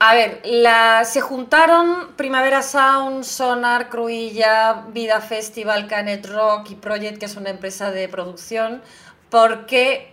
[0.00, 7.18] A ver, la, se juntaron Primavera Sound, Sonar, Cruilla, Vida Festival, Canet Rock y Project,
[7.18, 8.82] que es una empresa de producción,
[9.30, 10.12] porque,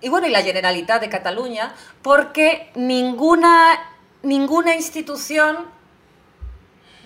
[0.00, 3.80] y bueno, y la Generalitat de Cataluña, porque ninguna,
[4.22, 5.56] ninguna institución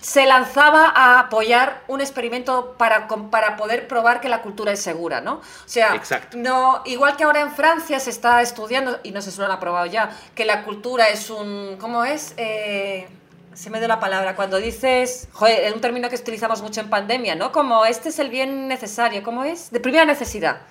[0.07, 5.19] se lanzaba a apoyar un experimento para, para poder probar que la cultura es segura,
[5.19, 5.33] ¿no?
[5.33, 6.01] O sea,
[6.33, 9.51] no igual que ahora en Francia se está estudiando, y no sé si lo han
[9.51, 11.75] aprobado ya, que la cultura es un...
[11.77, 12.33] ¿Cómo es?
[12.37, 13.09] Eh,
[13.53, 16.89] se me dio la palabra, cuando dices, joder, es un término que utilizamos mucho en
[16.89, 17.51] pandemia, ¿no?
[17.51, 19.71] Como este es el bien necesario, ¿cómo es?
[19.71, 20.61] De primera necesidad.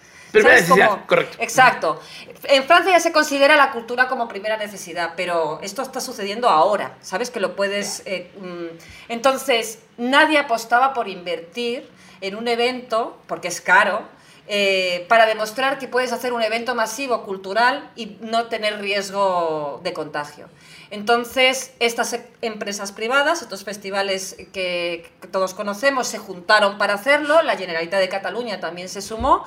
[0.40, 1.36] Primera necesidad, correcto.
[1.40, 2.00] Exacto.
[2.44, 6.96] En Francia ya se considera la cultura como primera necesidad, pero esto está sucediendo ahora,
[7.00, 7.30] ¿sabes?
[7.30, 8.02] Que lo puedes...
[8.06, 8.78] Eh, mm,
[9.08, 11.88] entonces, nadie apostaba por invertir
[12.20, 14.02] en un evento, porque es caro,
[14.48, 19.92] eh, para demostrar que puedes hacer un evento masivo cultural y no tener riesgo de
[19.92, 20.48] contagio.
[20.92, 27.42] Entonces, estas e, empresas privadas, estos festivales que, que todos conocemos, se juntaron para hacerlo,
[27.42, 29.44] la Generalitat de Cataluña también se sumó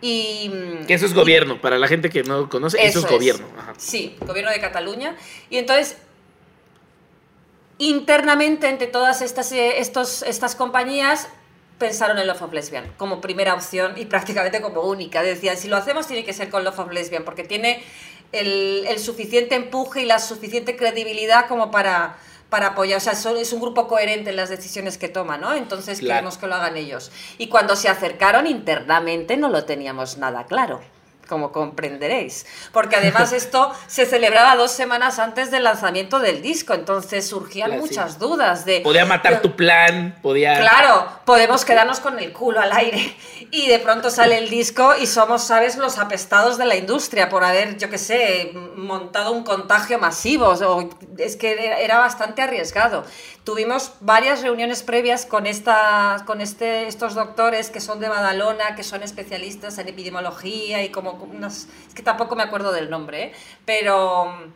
[0.00, 0.50] y,
[0.86, 3.46] que eso es gobierno, para la gente que no conoce, eso, es gobierno.
[3.78, 5.16] Sí, gobierno de Cataluña.
[5.48, 5.96] Y entonces,
[7.78, 11.28] internamente entre todas estas, eh, estos, estas compañías,
[11.78, 15.22] pensaron en Love of Lesbian como primera opción y prácticamente como única.
[15.22, 17.82] Decían, si lo hacemos tiene que ser con Love of Lesbian, porque tiene
[18.32, 22.18] el, el suficiente empuje y la suficiente credibilidad como para
[22.50, 25.54] para apoyar, o sea, es un grupo coherente en las decisiones que toma, ¿no?
[25.54, 27.10] Entonces queremos que lo hagan ellos.
[27.38, 30.80] Y cuando se acercaron internamente no lo teníamos nada claro
[31.28, 32.46] como comprenderéis.
[32.72, 38.18] Porque además esto se celebraba dos semanas antes del lanzamiento del disco, entonces surgían muchas
[38.18, 38.80] dudas de...
[38.80, 40.58] Podía matar tu plan, podía...
[40.58, 43.16] Claro, podemos quedarnos con el culo al aire
[43.50, 47.44] y de pronto sale el disco y somos, ¿sabes?, los apestados de la industria por
[47.44, 50.46] haber, yo qué sé, montado un contagio masivo.
[50.48, 53.04] O, es que era bastante arriesgado.
[53.44, 58.82] Tuvimos varias reuniones previas con, esta, con este, estos doctores que son de Badalona, que
[58.82, 61.15] son especialistas en epidemiología y como
[61.88, 63.32] Es que tampoco me acuerdo del nombre, ¿eh?
[63.64, 64.52] pero...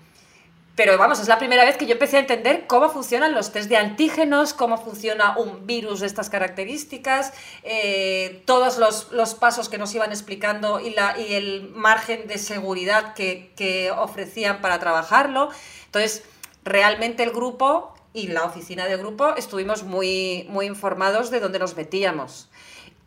[0.76, 3.68] Pero vamos, es la primera vez que yo empecé a entender cómo funcionan los test
[3.68, 7.34] de antígenos, cómo funciona un virus de estas características,
[7.64, 12.38] eh, todos los, los, pasos que nos iban explicando y, la, y el margen de
[12.38, 15.50] seguridad que, que ofrecían para trabajarlo.
[15.84, 16.22] Entonces,
[16.64, 21.76] realmente el grupo y la oficina del grupo estuvimos muy, muy informados de dónde nos
[21.76, 22.48] metíamos.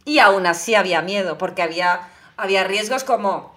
[0.06, 3.56] Y aún así había miedo, porque había, había riesgos como,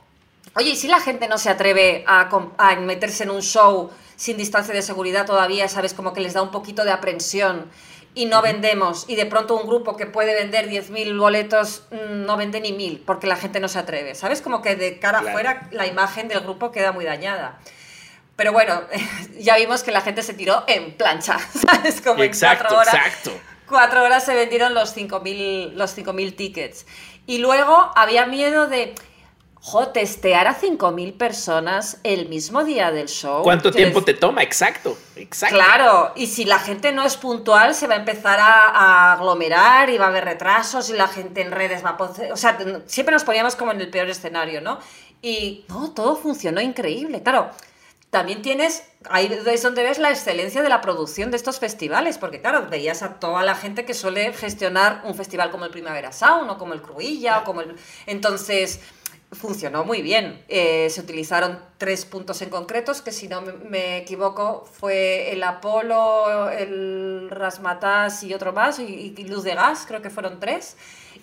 [0.54, 4.36] oye, ¿y si la gente no se atreve a, a meterse en un show sin
[4.36, 7.70] distancia de seguridad todavía, sabes, como que les da un poquito de aprensión
[8.14, 12.38] y no vendemos, y de pronto un grupo que puede vender 10.000 boletos mm, no
[12.38, 14.40] vende ni mil, porque la gente no se atreve, ¿sabes?
[14.40, 17.58] Como que de cara afuera la imagen del grupo queda muy dañada.
[18.34, 18.82] Pero bueno,
[19.38, 22.00] ya vimos que la gente se tiró en plancha, ¿sabes?
[22.00, 22.94] Como exacto, en cuatro horas.
[22.94, 23.32] Exacto.
[23.68, 25.94] Cuatro horas se vendieron los 5.000 los
[26.36, 26.86] tickets.
[27.26, 28.94] Y luego había miedo de,
[29.56, 33.42] jo, testear a 5.000 personas el mismo día del show.
[33.42, 34.42] ¿Cuánto tiempo te toma?
[34.42, 35.56] Exacto, exacto.
[35.56, 39.90] Claro, y si la gente no es puntual, se va a empezar a, a, aglomerar
[39.90, 42.32] y va a haber retrasos y la gente en redes va a poder...
[42.32, 42.56] O sea,
[42.86, 44.78] siempre nos poníamos como en el peor escenario, ¿no?
[45.20, 47.22] Y no, todo funcionó increíble.
[47.22, 47.50] Claro,
[48.10, 52.40] también tienes, ahí es donde ves la excelencia de la producción de estos festivales, porque
[52.40, 56.48] claro, veías a toda la gente que suele gestionar un festival como el Primavera Sound
[56.50, 57.74] o como el Cruilla o como el...
[58.06, 58.80] Entonces,
[59.32, 60.42] funcionó muy bien.
[60.48, 66.48] Eh, se utilizaron tres puntos en concretos, que si no me equivoco fue el Apolo,
[66.48, 70.76] el Rasmatas y otro más, y, y Luz de Gas, creo que fueron tres.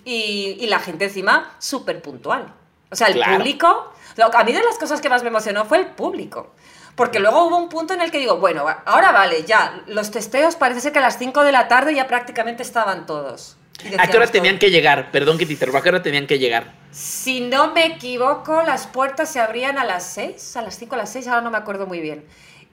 [0.04, 2.52] Y, y la gente encima súper puntual.
[2.90, 3.38] O sea, el claro.
[3.38, 3.93] público...
[4.18, 6.54] A mí de las cosas que más me emocionó fue el público.
[6.94, 10.54] Porque luego hubo un punto en el que digo, bueno, ahora vale, ya, los testeos
[10.54, 13.56] parece ser que a las 5 de la tarde ya prácticamente estaban todos.
[13.98, 15.10] ¿A qué hora tenían que llegar?
[15.10, 16.72] Perdón que te interrumpa, ¿a qué hora tenían que llegar?
[16.92, 20.98] Si no me equivoco, las puertas se abrían a las 6, a las 5, a
[20.98, 22.24] las 6, ahora no me acuerdo muy bien.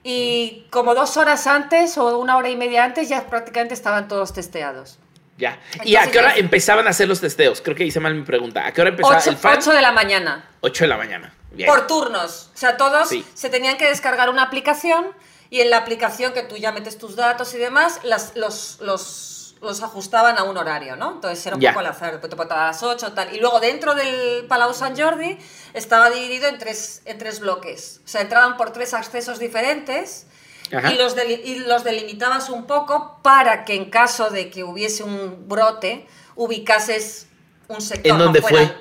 [0.04, 4.34] Y como dos horas antes o una hora y media antes ya prácticamente estaban todos
[4.34, 5.00] testeados.
[5.38, 5.59] Ya.
[5.84, 7.61] ¿Y a Entonces, qué hora empezaban a hacer los testeos?
[7.61, 8.65] Creo que hice mal mi pregunta.
[8.65, 9.59] ¿A qué hora empezaba 8, el fan?
[9.59, 10.49] de la mañana.
[10.61, 11.34] 8 de la mañana.
[11.51, 11.67] Bien.
[11.67, 12.49] Por turnos.
[12.53, 13.25] O sea, todos Sí.
[13.34, 15.07] se tenían que descargar una aplicación
[15.49, 19.55] y en la aplicación que tú ya metes tus datos y demás, las, los, los,
[19.61, 21.11] los ajustaban a un horario, ¿no?
[21.13, 21.71] Entonces era un Ya.
[21.71, 23.36] poco al azar, te a las 8 tal.
[23.36, 25.38] Y luego dentro del Palau Sant Jordi
[25.73, 27.99] estaba dividido en tres, en tres bloques.
[28.05, 30.27] O sea, entraban por tres accesos diferentes.
[30.74, 30.91] Ajá.
[30.91, 35.47] Y los, y los delimitabas un poco para que en caso de que hubiese un
[35.47, 37.28] brote, ubicases
[37.67, 38.11] un sector.
[38.11, 38.78] ¿En no dónde fuera- fue?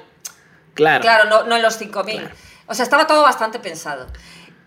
[0.75, 1.03] Claro.
[1.03, 2.19] Claro, no, no en los 5.000.
[2.21, 2.35] Claro.
[2.67, 4.07] O sea, estaba todo bastante pensado.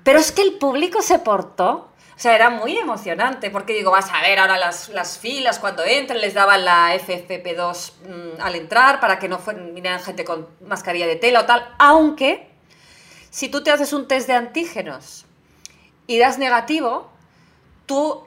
[0.03, 1.89] Pero es que el público se portó.
[2.15, 5.83] O sea, era muy emocionante, porque digo, vas a ver ahora las, las filas cuando
[5.83, 10.47] entren, les daban la FFP2 mm, al entrar para que no fueran, vinieran gente con
[10.67, 11.67] mascarilla de tela o tal.
[11.79, 12.49] Aunque,
[13.31, 15.25] si tú te haces un test de antígenos
[16.05, 17.09] y das negativo,
[17.85, 18.23] tú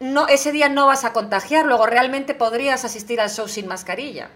[0.00, 4.30] no, ese día no vas a contagiar, luego realmente podrías asistir al show sin mascarilla.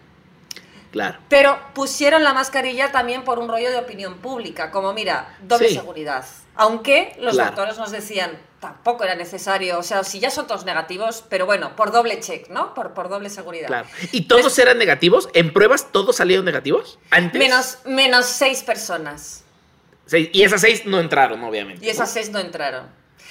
[0.93, 1.19] Claro.
[1.29, 5.75] Pero pusieron la mascarilla también por un rollo de opinión pública, como mira, doble Sí.
[5.75, 6.25] seguridad.
[6.55, 7.51] Aunque los Claro.
[7.51, 11.75] doctores nos decían, tampoco era necesario, o sea, si ya son todos negativos, pero bueno,
[11.75, 12.75] por doble check, ¿no?
[12.75, 13.67] Por, por doble seguridad.
[13.67, 13.89] Claro.
[14.13, 15.29] ¿Y todos eran negativos?
[15.35, 16.99] ¿En pruebas todos salieron negativos?
[17.11, 17.39] ¿Antes?
[17.41, 19.43] Menos, menos seis personas.
[20.07, 20.29] Seis.
[20.33, 21.85] Y esas seis no entraron, obviamente.
[21.85, 22.15] Y esas ¿no?
[22.15, 22.87] seis no entraron.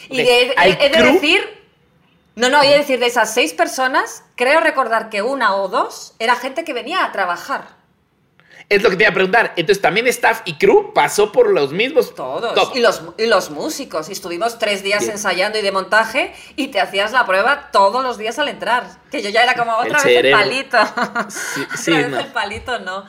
[0.09, 1.63] Y de- ¿Al he, he de decir,
[2.35, 6.15] no, no, he de decir, de esas seis personas, creo recordar que una o dos
[6.19, 7.81] era gente que venía a trabajar.
[8.69, 9.51] Es lo que te iba a preguntar.
[9.57, 12.15] Entonces, ¿también staff y crew pasó por los mismos?
[12.15, 12.71] Todos.
[12.73, 14.07] Y, los, y los músicos.
[14.07, 18.17] Y estuvimos tres días ensayando y de montaje y te hacías la prueba todos los
[18.17, 18.85] días al entrar.
[19.11, 20.39] Que yo ya era como El otra vez cerebro.
[20.39, 20.77] el palito.
[21.29, 22.19] Sí, otra sí, vez no.
[22.19, 23.05] el palito, no.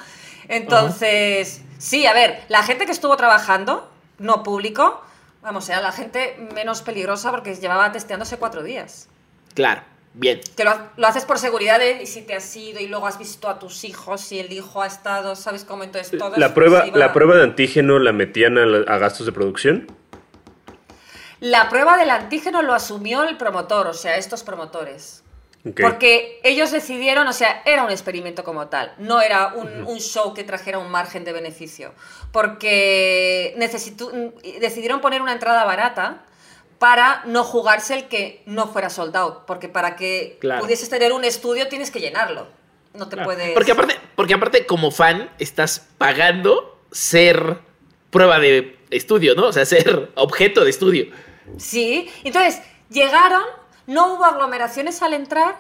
[0.49, 3.89] Entonces, sí, a ver, la gente que estuvo trabajando,
[4.19, 5.01] no público,
[5.45, 9.09] vamos, era la gente menos peligrosa porque llevaba testeándose cuatro días.
[9.55, 9.83] Claro.
[10.17, 10.41] Bien.
[10.57, 13.19] Que lo, lo haces por seguridad de y si te has ido y luego has
[13.19, 15.83] visto a tus hijos, si el hijo ha estado, ¿sabes cómo?
[15.85, 19.27] Entonces todo La eso prueba, la prueba de antígeno la metían a, la- a gastos
[19.27, 19.87] de producción.
[21.41, 25.23] La prueba del antígeno lo asumió el promotor, o sea, estos promotores.
[25.67, 25.81] Ok.
[25.81, 30.35] Porque ellos decidieron, o sea, era un experimento como tal, no era un, un show
[30.35, 31.95] que trajera un margen de beneficio.
[32.33, 33.55] Porque
[34.61, 36.25] decidieron poner una entrada barata
[36.79, 39.45] para no jugarse el que no fuera sold out.
[39.47, 40.61] Porque para que Claro.
[40.63, 42.47] pudieses tener un estudio tienes que llenarlo.
[42.93, 43.31] No te Claro.
[43.31, 43.53] puedes.
[43.55, 47.59] Porque aparte, porque aparte, como fan, estás pagando ser
[48.11, 49.47] prueba de estudio, ¿no?
[49.47, 51.07] O sea, ser objeto de estudio.
[51.59, 52.61] Sí, entonces
[52.91, 53.43] llegaron,
[53.87, 55.57] no hubo aglomeraciones al entrar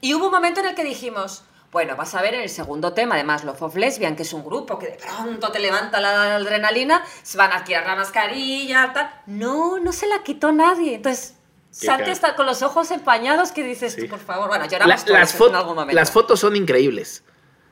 [0.00, 1.42] y hubo un momento en el que dijimos,
[1.72, 4.44] bueno, vas a ver en el segundo tema, además Love of Lesbian, que es un
[4.44, 9.10] grupo que de pronto te levanta la adrenalina, se van a tirar la mascarilla, tal.
[9.26, 10.94] No, no se la quitó nadie.
[10.94, 11.34] Entonces,
[11.70, 14.02] Santi está con los ojos empañados que dices Sí.
[14.02, 14.48] tú, por favor.
[14.48, 15.94] Bueno, La- lloramos todos las, en algún momento.
[15.94, 17.22] las fotos son increíbles.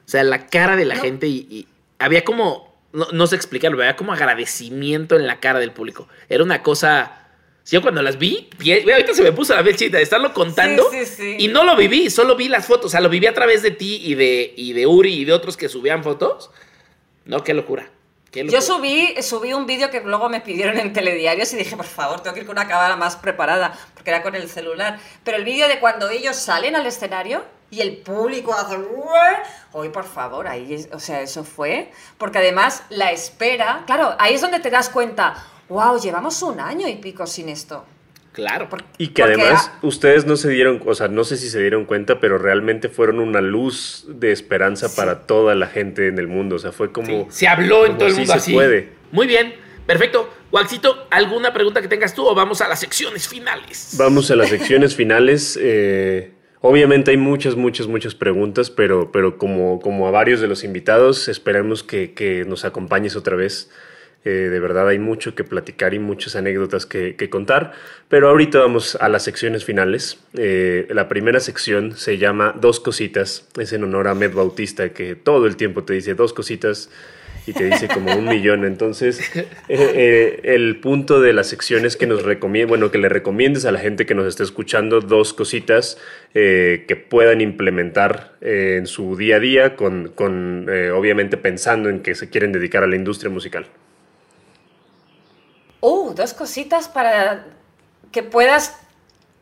[0.06, 1.00] O sea, la cara de la No.
[1.00, 1.68] gente y, y
[1.98, 6.08] había como, no, no sé explicarlo, había como agradecimiento en la cara del público.
[6.28, 7.20] Era una cosa...
[7.66, 10.90] Yo cuando las vi, pie- ahorita se me puso la piel chita de estarlo contando
[10.90, 11.36] Sí, sí, sí.
[11.38, 13.70] y no lo viví, solo vi las fotos, o sea, lo viví a través de
[13.70, 16.50] ti y de, y de Uri y de otros que subían fotos.
[17.24, 17.88] No, qué locura.
[18.30, 21.86] qué Yo subí, subí un vídeo que luego me pidieron en telediarios y dije, por
[21.86, 24.98] favor, tengo que ir con una cámara más preparada, porque era con el celular.
[25.24, 28.76] Pero el vídeo de cuando ellos salen al escenario y el público hace...
[29.72, 31.90] Hoy, por favor, ahí, es- o sea, eso fue.
[32.18, 36.88] Porque además la espera, claro, ahí es donde te das cuenta, wow, llevamos un año
[36.88, 37.84] y pico sin esto.
[38.32, 38.68] Claro.
[38.98, 42.18] Y que además ustedes no se dieron, o sea, no sé si se dieron cuenta,
[42.18, 46.56] pero realmente fueron una luz de esperanza para toda la gente en el mundo.
[46.56, 47.06] O sea, fue como...
[47.06, 48.52] Sí, se habló en todo el sí mundo se así.
[48.52, 48.88] puede.
[49.12, 49.54] Muy bien,
[49.86, 50.28] perfecto.
[50.50, 53.94] Waxito, ¿alguna pregunta que tengas tú o vamos a las secciones finales?
[53.98, 55.56] Vamos a las secciones finales.
[55.60, 60.64] eh, obviamente hay muchas, muchas, muchas preguntas, pero, pero como, como a varios de los
[60.64, 63.70] invitados, esperemos que, que nos acompañes otra vez.
[64.24, 67.72] Eh, de verdad hay mucho que platicar y muchas anécdotas que, que contar,
[68.08, 70.18] pero ahorita vamos a las secciones finales.
[70.36, 75.14] Eh, la primera sección se llama Dos Cositas, es en honor a Med Bautista, que
[75.14, 76.90] todo el tiempo te dice dos cositas
[77.46, 78.64] y te dice como un millón.
[78.64, 82.24] Entonces, eh, eh, el punto de la sección es que nos
[82.66, 85.98] bueno, que le recomiendes a la gente que nos esté escuchando dos cositas
[86.34, 92.14] eh, que puedan implementar en su día a día, con, con, obviamente pensando en que
[92.14, 93.66] se quieren dedicar a la industria musical.
[95.84, 97.44] Uh, dos cositas para
[98.10, 98.76] que puedas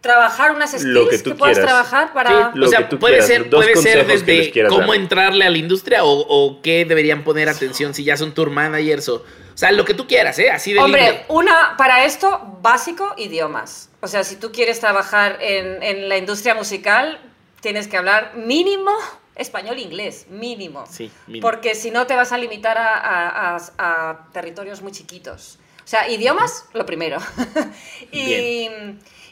[0.00, 1.70] trabajar unas skills Lo que que, tú puedas quieras.
[1.72, 2.30] trabajar para...
[2.52, 4.96] Sí, Lo o sea, que tú puede quieras, ser, dos puede ser desde cómo dar.
[4.96, 9.08] entrarle a la industria o, o qué deberían poner atención si ya son tour managers
[9.08, 9.16] o...
[9.54, 10.50] O sea, lo que tú quieras, ¿eh?
[10.50, 11.24] Así de Hombre, libre.
[11.28, 13.90] una, para esto, básico, idiomas.
[14.00, 17.20] O sea, si tú quieres trabajar en, en la industria musical,
[17.60, 18.90] tienes que hablar mínimo
[19.36, 20.84] español-inglés, mínimo.
[20.90, 21.42] Sí, mínimo.
[21.48, 25.58] Porque si no te vas a limitar a, a- a- a territorios muy chiquitos.
[25.84, 27.18] O sea, idiomas, lo primero.
[28.12, 28.68] y,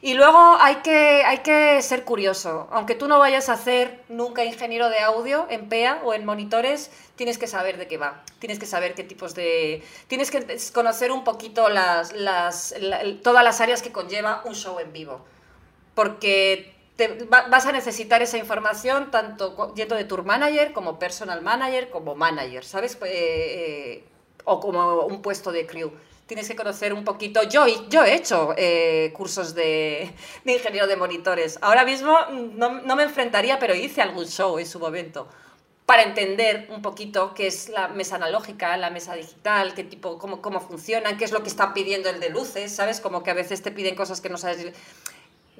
[0.02, 2.68] y luego hay que, hay que ser curioso.
[2.72, 6.90] Aunque tú no vayas a hacer nunca ingeniero de audio en PEA o en monitores,
[7.16, 8.22] tienes que saber de qué va.
[8.38, 9.82] Tienes que saber qué tipos de...
[10.08, 14.78] Tienes que conocer un poquito las, las, la- todas las áreas que conlleva un show
[14.80, 15.24] en vivo.
[15.94, 21.42] Porque te- va- vas a necesitar esa información tanto yendo de tour manager como personal
[21.42, 22.94] manager como manager, ¿sabes?
[23.04, 24.04] Eh, eh,
[24.44, 25.92] o como un puesto de crew.
[26.30, 27.42] Tienes que conocer un poquito.
[27.42, 30.12] Yo, yo he hecho eh, cursos de,
[30.44, 31.58] de ingeniero de monitores.
[31.60, 32.16] Ahora mismo
[32.54, 35.26] no, no me enfrentaría, pero hice algún show en su momento
[35.86, 40.40] para entender un poquito qué es la mesa analógica, la mesa digital, qué tipo, cómo,
[40.40, 43.00] cómo funcionan, qué es lo que están pidiendo el de luces, ¿sabes?
[43.00, 44.72] Como que a veces te piden cosas que no sabes.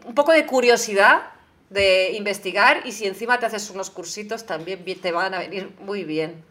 [0.05, 1.33] Un poco de curiosidad
[1.69, 6.05] de investigar y si encima te haces unos cursitos también te van a venir muy
[6.05, 6.45] bien.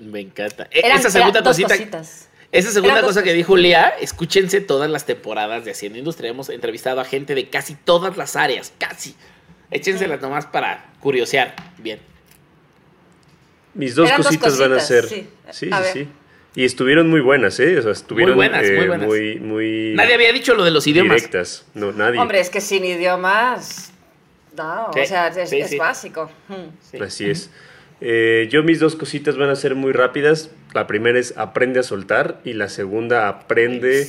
[0.00, 0.66] Me encanta.
[0.72, 1.68] E- Eran- Esa segunda cosita...
[1.68, 2.28] cositas.
[2.58, 6.30] Esa segunda cosa que dijo Julia, escúchense todas las temporadas de Haciendo Industria.
[6.30, 9.14] Hemos entrevistado a gente de casi todas las áreas, casi.
[9.70, 11.54] Échenselas nomás para curiosear.
[11.78, 11.98] Bien.
[13.74, 15.06] Mis dos Eran dos cositas van a ser.
[15.06, 15.66] Sí, sí.
[15.66, 15.98] sí, A sí.
[16.00, 16.08] ver.
[16.54, 17.78] Y estuvieron muy buenas, ¿eh?
[17.78, 19.06] O sea, estuvieron buenas, muy eh, buenas.
[19.06, 21.16] muy, muy Nadie había dicho lo de los idiomas.
[21.16, 21.66] directas.
[21.74, 22.18] No, nadie.
[22.18, 23.92] Hombre, es que sin idiomas.
[24.56, 25.76] No, Sí, o sea, es, sí, es sí.
[25.76, 26.30] básico.
[26.48, 26.70] Hmm.
[26.90, 26.96] Sí.
[26.98, 27.50] Así es.
[28.00, 30.50] Eh, yo mis dos cositas van a ser muy rápidas.
[30.74, 34.06] La primera es aprende a soltar y la segunda aprende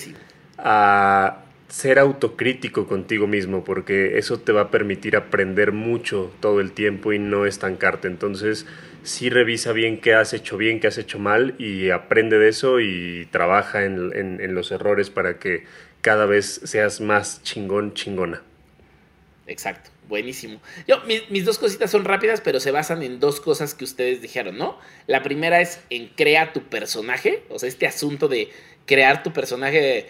[0.58, 6.72] a ser autocrítico contigo mismo porque eso te va a permitir aprender mucho todo el
[6.72, 8.08] tiempo y no estancarte.
[8.08, 8.66] Entonces,
[9.04, 12.80] sí revisa bien qué has hecho bien, qué has hecho mal y aprende de eso
[12.82, 15.64] y trabaja en, en- en los errores para que
[16.02, 18.42] cada vez seas más chingón, chingona.
[19.46, 20.62] Exacto, buenísimo.
[20.88, 20.98] Yo,
[21.30, 24.78] mis, dos cositas son rápidas, pero se basan en dos cosas que ustedes dijeron, ¿no?
[25.06, 28.50] La primera es en crea tu personaje, o sea, este asunto de
[28.86, 30.08] crear tu personaje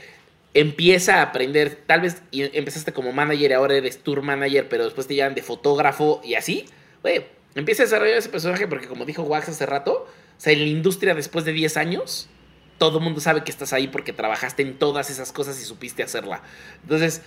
[0.54, 5.16] empieza a aprender, tal vez empezaste como manager, ahora eres tour manager, pero después te
[5.16, 6.66] llaman de fotógrafo y así,
[7.04, 7.26] güey,
[7.56, 10.68] empieza a desarrollar ese personaje porque como dijo Wax hace rato, o sea, en la
[10.68, 12.30] industria después de 10 años,
[12.78, 16.44] todo mundo sabe que estás ahí porque trabajaste en todas esas cosas y supiste hacerla.
[16.84, 17.22] Entonces,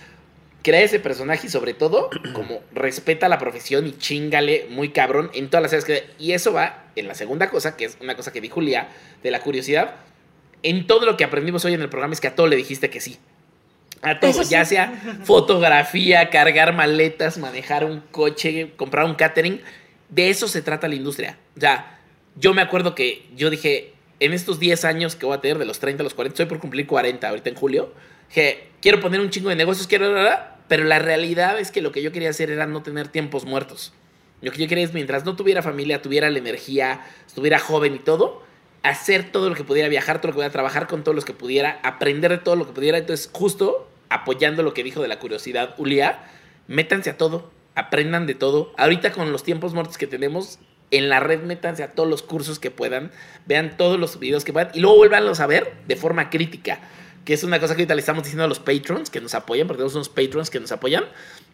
[0.61, 5.49] crea ese personaje y sobre todo, como respeta la profesión y chingale muy cabrón en
[5.49, 6.09] todas las áreas que...
[6.19, 8.89] Y eso va en la segunda cosa, que es una cosa que dijo Julia,
[9.23, 9.95] de la curiosidad.
[10.63, 12.89] En todo lo que aprendimos hoy en el programa es que a todo le dijiste
[12.89, 13.17] que sí.
[14.01, 14.51] A todo, Eso sí.
[14.51, 19.61] ya sea fotografía, cargar maletas, manejar un coche, comprar un catering.
[20.09, 21.37] De eso se trata la industria.
[21.55, 21.99] O sea,
[22.35, 25.65] yo me acuerdo que yo dije, en estos 10 años que voy a tener, de
[25.65, 27.93] los 30 a los 40, estoy por cumplir 40 ahorita en julio,
[28.33, 30.13] dije, quiero poner un chingo de negocios, quiero...
[30.67, 33.93] Pero la realidad es que lo que yo quería hacer era no tener tiempos muertos.
[34.41, 37.99] Lo que yo quería es, mientras no tuviera familia, tuviera la energía, estuviera joven y
[37.99, 38.41] todo,
[38.81, 41.33] hacer todo lo que pudiera, viajar todo lo que pudiera, trabajar con todos los que
[41.33, 42.97] pudiera, aprender de todo lo que pudiera.
[42.97, 46.23] Entonces, justo apoyando lo que dijo de la curiosidad, Ulia,
[46.67, 48.73] métanse a todo, aprendan de todo.
[48.77, 50.57] Ahorita con los tiempos muertos que tenemos,
[50.89, 53.11] en la red métanse a todos los cursos que puedan,
[53.45, 56.79] vean todos los videos que puedan y luego vuélvanlos a ver de forma crítica.
[57.25, 59.67] Que es una cosa que ahorita le estamos diciendo a los patrons que nos apoyan,
[59.67, 61.05] porque tenemos unos patrons que nos apoyan.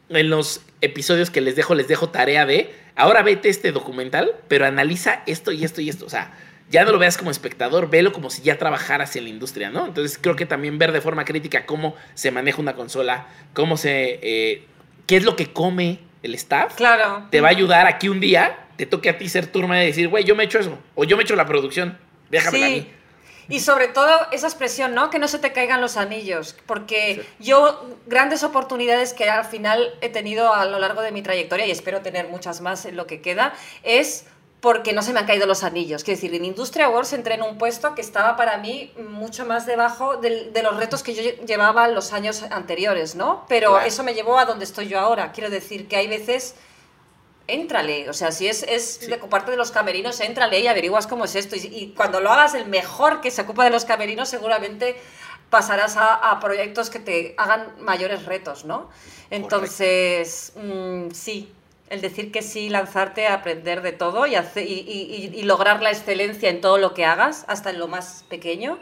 [0.09, 4.65] En los episodios que les dejo, les dejo tarea de ahora vete este documental, pero
[4.65, 6.05] analiza esto y esto y esto.
[6.05, 6.31] O sea,
[6.69, 9.85] ya no lo veas como espectador, velo como si ya trabajaras en la industria, ¿no?
[9.85, 14.19] Entonces creo que también ver de forma crítica cómo se maneja una consola, cómo se.
[14.21, 14.63] eh,
[15.05, 17.27] qué es lo que come el staff, Claro.
[17.29, 19.87] te va a ayudar a que un día te toque a ti ser turma y
[19.87, 21.97] decir, güey, yo me he hecho eso, o yo me he hecho la producción,
[22.29, 22.87] déjamela a mí.
[23.49, 25.09] Y sobre todo esa expresión, ¿no?
[25.09, 26.55] Que no se te caigan los anillos.
[26.65, 31.65] Porque yo, grandes oportunidades que al final he tenido a lo largo de mi trayectoria,
[31.65, 34.25] y espero tener muchas más en lo que queda, es
[34.59, 36.03] porque no se me han caído los anillos.
[36.03, 39.65] Quiero decir, en Industria Wars entré en un puesto que estaba para mí mucho más
[39.67, 43.45] debajo del- de, los retos que yo lle- llevaba en los años anteriores, ¿no?
[43.47, 43.85] Pero Claro.
[43.85, 45.31] eso me llevó a donde estoy yo ahora.
[45.31, 46.55] Quiero decir que hay veces
[47.47, 51.25] éntrale, o sea, si es, es de parte de los camerinos, éntrale y averiguas cómo
[51.25, 51.55] es esto.
[51.55, 54.95] Y, y cuando lo hagas el mejor que se ocupa de los camerinos, seguramente
[55.49, 58.89] pasarás a, a proyectos que te hagan mayores retos, ¿no?
[59.29, 61.49] Entonces, mm, sí,
[61.89, 65.43] el decir que sí, lanzarte a aprender de todo y, hace- y- y- y- y
[65.43, 68.77] lograr la excelencia en todo lo que hagas, hasta en lo más pequeño,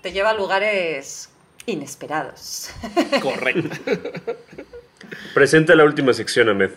[0.00, 1.28] te lleva a lugares
[1.66, 2.70] inesperados.
[3.20, 3.76] Correcto.
[5.34, 6.70] Presenta la última sección, Ahmed.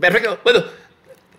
[0.00, 0.38] Perfecto.
[0.44, 0.64] Bueno,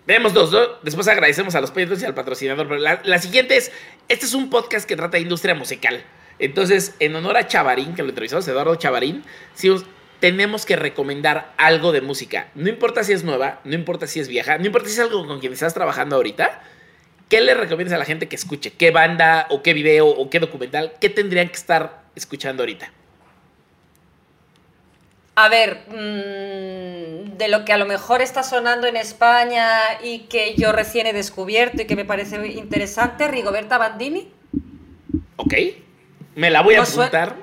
[0.06, 0.60] vemos dos, ¿no?
[0.82, 2.78] Después agradecemos a los pedidos y al patrocinador.
[2.78, 3.72] La siguiente es,
[4.08, 6.04] este es un podcast que trata de industria musical.
[6.38, 9.22] Entonces, en honor a Chavarín, que lo entrevistamos, Eduardo Chavarín,
[9.54, 9.70] sí,
[10.20, 12.48] tenemos que recomendar algo de música.
[12.54, 15.26] No importa si es nueva, no importa si es vieja, no importa si es algo
[15.26, 16.62] con quien estás trabajando ahorita.
[17.28, 18.72] ¿Qué le recomiendas a la gente que escuche?
[18.72, 20.94] ¿Qué banda o qué video o qué documental?
[21.00, 22.90] ¿Qué tendrían que estar escuchando ahorita?
[25.34, 29.68] A ver, mm, de lo que a lo mejor está sonando en España
[30.02, 34.32] y que yo recién he descubierto y que me parece interesante, Rigoberta Bandini.
[35.36, 35.54] Ok.
[36.34, 37.36] Me la voy a No apuntar.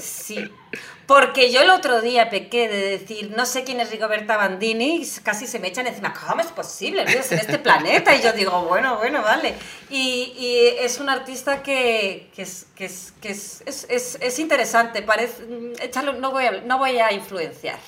[0.00, 0.50] Sí,
[1.08, 5.08] porque yo el otro día pequé de decir, no sé quién es Rigoberta Bandini, y
[5.22, 7.02] casi se me echan encima, ¿cómo es posible?
[7.02, 7.08] En
[7.40, 8.14] este planeta.
[8.14, 9.54] Y yo digo, bueno, bueno, vale.
[9.88, 14.38] Y, y es un artista que, que es, que es, que es, es, es- es
[14.38, 17.78] interesante, parece, mm, échalo, no, voy a, no voy a influenciar.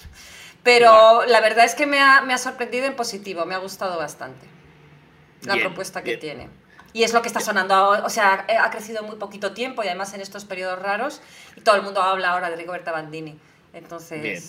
[0.62, 3.98] Pero la verdad es que me ha, me ha sorprendido en positivo, me ha gustado
[3.98, 4.46] bastante
[5.44, 6.20] la Bien, propuesta que bien.
[6.20, 6.48] tiene.
[6.92, 9.52] Y es lo que está sonando ahora, o sea, eh, ha crecido en muy poquito
[9.52, 11.20] tiempo y además en estos periodos raros
[11.56, 13.38] y todo el mundo habla ahora de Rigoberta Bandini.
[13.72, 14.42] Entonces, Bien.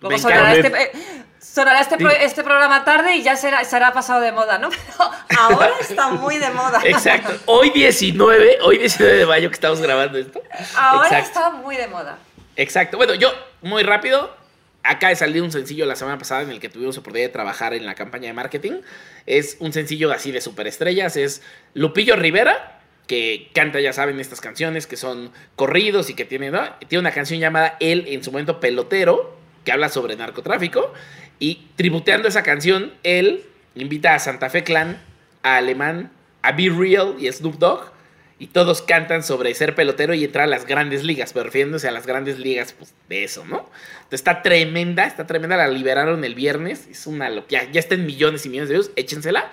[0.00, 0.92] luego sonará, este, eh,
[1.40, 4.68] sonará este, pro- este programa tarde y ya será, será pasado de moda, ¿no?
[5.28, 6.80] Pero ahora está muy de moda.
[6.84, 7.32] Exacto.
[7.46, 10.42] Hoy 19, hoy 19 de mayo que estamos grabando esto.
[10.76, 11.26] Ahora Exacto.
[11.38, 12.18] está muy de moda.
[12.56, 12.98] Exacto.
[12.98, 13.32] Bueno, yo,
[13.62, 14.36] muy rápido,
[14.82, 17.74] acaba de salir un sencillo la semana pasada en el que tuvimos oportunidad de trabajar
[17.74, 18.80] en la campaña de marketing.
[19.26, 21.16] Es un sencillo así de superestrellas.
[21.16, 21.42] Es
[21.74, 26.50] Lupillo Rivera, que canta, ya saben, estas canciones que son corridos y que tiene.
[26.88, 30.92] Tiene una canción llamada Él, en su momento pelotero, que habla sobre narcotráfico.
[31.38, 35.02] Y tributeando esa canción, él invita a Santa Fe Clan,
[35.42, 36.10] a Alemán,
[36.42, 37.92] a Be Real y a Snoop Dogg.
[38.40, 41.90] Y todos cantan sobre ser pelotero y entrar a las grandes ligas, pero refiriéndose a
[41.92, 43.58] las grandes ligas pues, de eso, ¿no?
[43.58, 48.06] Entonces está tremenda, está tremenda, la liberaron el viernes, es una locura, ya está en
[48.06, 49.50] millones y millones de euros, échensela.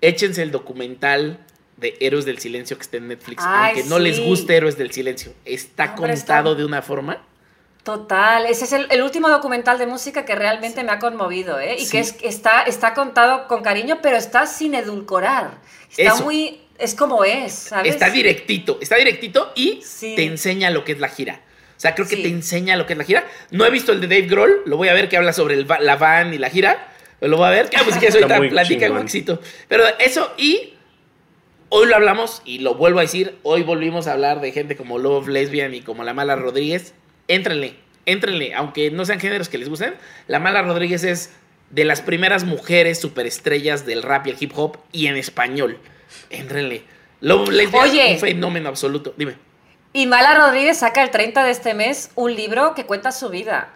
[0.00, 1.40] Échense el documental
[1.76, 4.24] de Héroes del Silencio que está en Netflix, Ay, aunque no les sí.
[4.24, 7.22] guste Héroes del Silencio, está Hombre, contado está- de una forma.
[7.82, 11.76] Total, ese es el, el último documental de música que realmente me ha conmovido, ¿eh?
[11.78, 11.92] Y Sí.
[11.92, 15.52] que es, está, está contado con cariño, pero está sin edulcorar.
[15.90, 16.24] Está Eso.
[16.24, 16.60] muy...
[16.80, 17.92] es como es, ¿sabes?
[17.94, 20.14] Está directito, está directito y Sí.
[20.16, 21.40] te enseña lo que es la gira.
[21.76, 22.22] O sea, creo que Sí.
[22.22, 23.26] te enseña lo que es la gira.
[23.50, 25.70] No he visto el de Dave Grohl, lo voy a ver que habla sobre el
[25.70, 26.88] va- la van y la gira.
[27.20, 29.02] Lo voy a ver, que ah, pues si quieres Está ahorita muy platica chingón.
[29.02, 29.40] éxito.
[29.68, 30.74] Pero eso y
[31.68, 34.98] hoy lo hablamos y lo vuelvo a decir, hoy volvimos a hablar de gente como
[34.98, 36.94] Love Lesbian y como La Mala Rodríguez.
[37.28, 37.74] Éntrenle,
[38.06, 39.94] éntrenle, aunque no sean géneros que les gusten.
[40.26, 41.30] La Mala Rodríguez es
[41.70, 45.78] de las primeras mujeres superestrellas del rap y el hip hop y en español.
[47.50, 48.12] Lesbian, Oye.
[48.14, 49.14] un fenómeno absoluto.
[49.16, 49.34] Dime.
[49.92, 53.70] Y Mala Rodríguez saca el 30 de este mes un libro que cuenta su vida.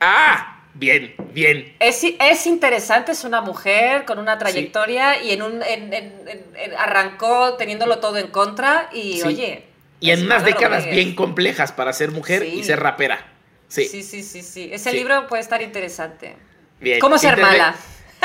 [0.00, 1.74] Ah, bien, bien.
[1.80, 6.44] Es, es interesante, es una mujer con una trayectoria y en un, en- en- en-
[6.56, 9.22] en- arrancó teniéndolo todo en contra y Sí.
[9.22, 9.66] oye...
[9.98, 11.04] Y en unas décadas Rodríguez.
[11.06, 12.58] bien complejas para ser mujer Sí.
[12.60, 13.26] y ser rapera.
[13.68, 14.68] Sí, Sí, sí, sí, sí.
[14.70, 16.36] Ese libro puede estar interesante.
[16.80, 17.00] bien.
[17.00, 17.74] ¿Cómo ser Internet- mala?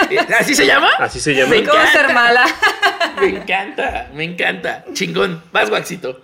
[0.39, 0.89] ¿Así se llama?
[0.99, 1.51] Así se llama.
[1.51, 1.91] Me ¿Cómo encanta.
[2.05, 2.45] ser mala?
[3.21, 4.85] Me encanta, me encanta.
[4.93, 5.41] Chingón.
[5.51, 6.23] Vas, Waxito.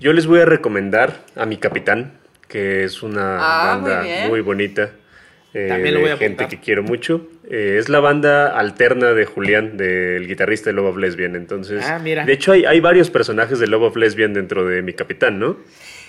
[0.00, 4.90] Yo les voy a recomendar a mi capitán, que es una Ah, banda muy, bonita.
[5.54, 6.48] eh, También lo voy a de gente apuntar.
[6.58, 7.26] que quiero mucho.
[7.50, 11.34] Eh, es la banda alterna de Julián, del guitarrista de Love of Lesbian.
[11.34, 12.24] Entonces, Ah, mira.
[12.26, 15.56] de hecho, hay, hay varios personajes de Love of Lesbian dentro de mi capitán, ¿no?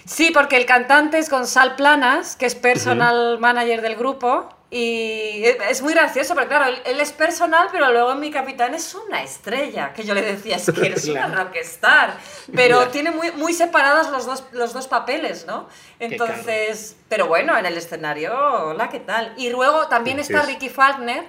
[0.05, 4.49] Sí, porque el cantante es Gonzalo Planas, que es personal manager del grupo.
[4.71, 9.23] Y es muy gracioso, porque claro, él, es personal, pero luego mi capitán es una
[9.23, 9.93] estrella.
[9.93, 11.43] Que yo le decía, es que eres una Claro.
[11.45, 12.13] rockstar.
[12.55, 12.91] Pero Claro.
[12.91, 15.67] tiene muy, muy separados los dos, los dos papeles, ¿no?
[15.99, 18.31] Entonces, pero bueno, en el escenario,
[18.67, 19.33] hola, ¿qué tal?
[19.37, 20.47] Y luego también está es.
[20.47, 21.23] Ricky Falkner,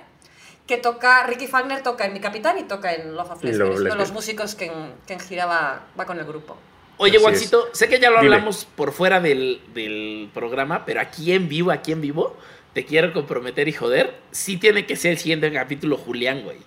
[0.67, 3.69] que toca, Ricky Falkner toca en Mi Capitán y toca en Love of En Lesbian.
[3.69, 6.19] Love of Es uno de los músicos que en, que en gira va, va con
[6.19, 6.57] el grupo.
[7.03, 8.35] Oye, Así Waxito, sé que ya lo Dime.
[8.37, 12.37] hablamos por fuera del, del programa, pero aquí en vivo, aquí en vivo,
[12.75, 16.59] te quiero comprometer y joder, sí tiene que ser el siguiente capítulo Julián, güey.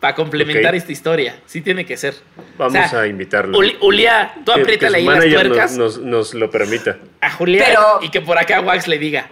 [0.00, 2.14] Para complementar esta historia, sí tiene que ser.
[2.56, 3.56] Vamos O sea, a invitarlo.
[3.58, 6.50] Uli- Ulia, tú Que- que apriétale su ahí las manager tuercas nos, nos- nos lo
[6.50, 6.98] permita.
[7.20, 9.28] a Julián Pero- y que por acá Wax le diga.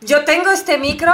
[0.00, 1.12] Yo tengo este micro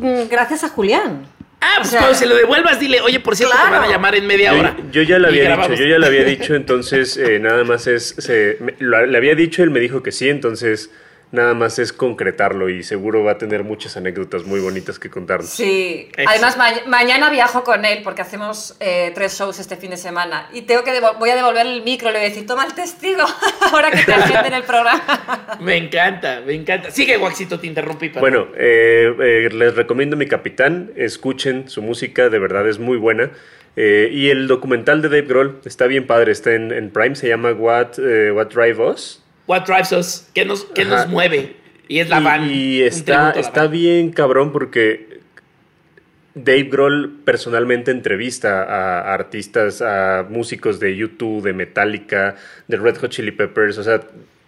[0.00, 1.26] mm, gracias a Julián.
[1.62, 3.76] Ah, pues O sea- cuando se lo devuelvas, dile, oye, por cierto, te Claro.
[3.76, 4.76] van a llamar en media Yo, hora.
[4.90, 5.70] yo ya le Y había grabamos.
[5.70, 9.16] dicho, yo ya le había dicho, entonces eh, nada más es, se- me- lo- le
[9.16, 10.90] había dicho, él me dijo que sí, entonces
[11.32, 15.48] Nada más es concretarlo y seguro va a tener muchas anécdotas muy bonitas que contarnos.
[15.48, 19.96] Sí, además ma- mañana viajo con él porque hacemos eh, tres shows este fin de
[19.96, 22.74] semana y tengo que voy a devolver el micro le voy a decir, toma el
[22.74, 23.22] testigo
[23.72, 25.56] ahora que te agenden el programa.
[25.60, 26.90] Me encanta, me encanta.
[26.90, 28.08] Sigue, Waxito, te interrumpí.
[28.10, 28.20] perdón.
[28.20, 33.30] Bueno, eh, eh, les recomiendo Mi Capitán, escuchen su música, de verdad es muy buena.
[33.76, 37.28] Eh, y el documental de Dave Grohl está bien padre, está en, en Prime, se
[37.28, 39.21] llama What, eh, What Drive Us.
[39.46, 40.28] What drives us?
[40.34, 41.56] ¿Qué nos, qué nos mueve?
[41.88, 42.50] Y es la Y- van.
[42.50, 43.70] Y, está, está van.
[43.72, 45.20] bien cabrón porque
[46.34, 52.36] Dave Grohl personalmente entrevista a artistas, a músicos de YouTube, de Metallica,
[52.68, 54.00] de Red Hot Chili Peppers, o sea,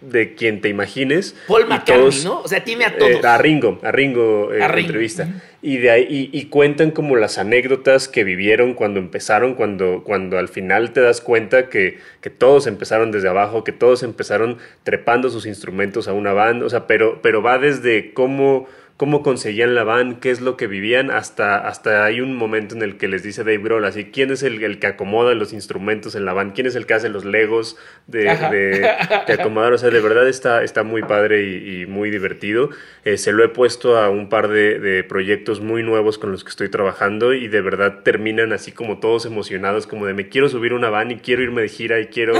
[0.09, 1.35] de quien te imagines.
[1.47, 2.41] Paul Y McCartney, todos- ¿no?
[2.41, 3.25] O sea, tiene a eh, todos.
[3.25, 4.87] a Ringo, a Ringo, eh, A Ringo.
[4.87, 5.27] entrevista.
[5.61, 10.37] Y de ahí, y, y cuentan como las anécdotas que vivieron cuando empezaron, cuando, cuando
[10.37, 15.29] al final te das cuenta que, que todos empezaron desde abajo, que todos empezaron trepando
[15.31, 18.67] sus instrumentos a una van, o sea, pero, pero va desde cómo,
[18.97, 22.81] cómo conseguían la van, qué es lo que vivían, hasta, hasta hay un momento en
[22.81, 26.15] el que les dice Dave Grohl así, ¿quién es el, el que acomoda los instrumentos
[26.15, 26.51] en la van?
[26.51, 27.77] ¿Quién es el que hace los legos
[28.07, 28.89] de, de,
[29.27, 29.73] de acomodar?
[29.73, 32.69] O sea, de verdad está, está muy padre y, y muy divertido.
[33.03, 36.45] Eh, se lo he puesto a un par de, de proyectos muy nuevos con los
[36.45, 40.47] que estoy trabajando y de verdad terminan así como todos emocionados, como de me quiero
[40.47, 42.35] subir una van y quiero irme de gira y quiero,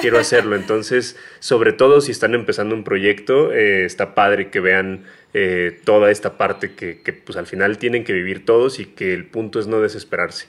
[0.00, 0.56] quiero hacerlo.
[0.56, 5.04] Entonces, sobre todo si están empezando un proyecto, eh, está padre que vean
[5.34, 9.14] eh, toda esta parte que, que, pues al final tienen que vivir todos y que
[9.14, 10.48] el punto es no desesperarse.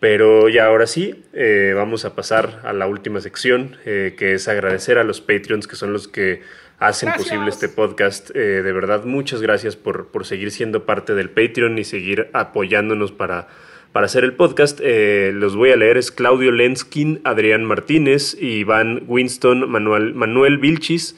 [0.00, 4.46] Pero ya ahora sí, eh, vamos a pasar a la última sección, eh, que es
[4.46, 6.42] agradecer a los Patreons, que son los que
[6.78, 7.28] hacen Gracias.
[7.28, 8.30] posible este podcast.
[8.34, 13.10] Eh, de verdad, muchas gracias por, por seguir siendo parte del Patreon y seguir apoyándonos
[13.10, 13.48] para,
[13.92, 14.80] para hacer el podcast.
[14.80, 21.16] Los voy a leer, es Claudio Lenskin, Adrián Martínez, Iván Winston, Manuel, Manuel Vilchis,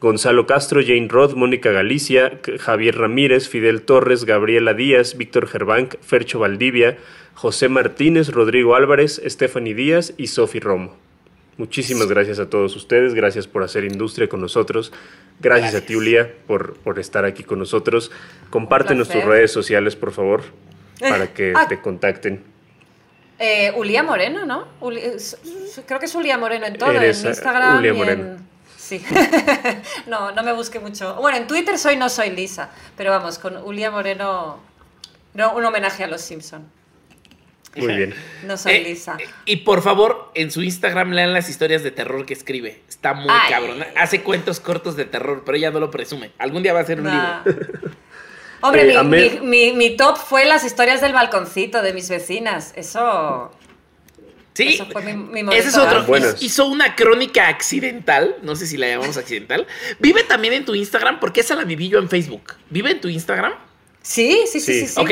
[0.00, 6.38] Gonzalo Castro, Jane Roth, Mónica Galicia, Javier Ramírez, Fidel Torres, Gabriela Díaz, Víctor Gerbank, Fercho
[6.38, 6.98] Valdivia,
[7.34, 10.94] José Martínez, Rodrigo Álvarez, Stephanie Díaz y Sofi Romo.
[11.56, 14.92] Muchísimas gracias a todos ustedes, gracias por hacer industria con nosotros,
[15.40, 18.10] gracias, a ti Ulia por, por estar aquí con nosotros.
[18.50, 20.42] Compártenos tus redes sociales, por favor,
[21.00, 21.66] para que Ah.
[21.66, 22.42] te contacten.
[23.38, 24.68] Eh, Ulia Moreno, ¿no?
[24.80, 25.00] Uli-
[25.86, 28.36] creo que es Ulia Moreno en todo, Eres, en eh, Instagram Ulia y en- Moreno.
[28.86, 29.02] Sí.
[30.06, 31.14] no, no me busque mucho.
[31.16, 34.58] Bueno, en Twitter soy no soy Lisa, pero vamos, con Ulia Moreno,
[35.34, 36.70] no, un homenaje a los Simpson.
[37.74, 38.14] Muy bien.
[38.44, 39.16] No soy Eh, Lisa.
[39.20, 42.80] eh, y por favor, en su Instagram lean las historias de terror que escribe.
[42.88, 43.50] Está muy Ay.
[43.50, 43.84] cabrón.
[43.96, 46.30] Hace cuentos cortos de terror, pero ella no lo presume.
[46.38, 47.42] Algún día va a ser un Nah.
[47.44, 47.90] libro.
[48.62, 52.08] Hombre, Eh, mi, Ahmed- mi- mi- mi top fue las historias del balconcito de mis
[52.08, 52.72] vecinas.
[52.76, 53.50] Eso.
[54.56, 56.06] Sí, Eso fue mi- mi momento ese es otro.
[56.40, 58.36] Hizo una crónica accidental.
[58.42, 59.66] No sé si la llamamos accidental.
[59.98, 62.54] Vive también en tu Instagram, porque esa la viví yo en Facebook.
[62.70, 63.52] ¿Vive en tu Instagram?
[64.00, 64.80] Sí, sí, sí, Sí.
[64.86, 64.94] sí.
[64.94, 65.00] sí.
[65.00, 65.10] Ok.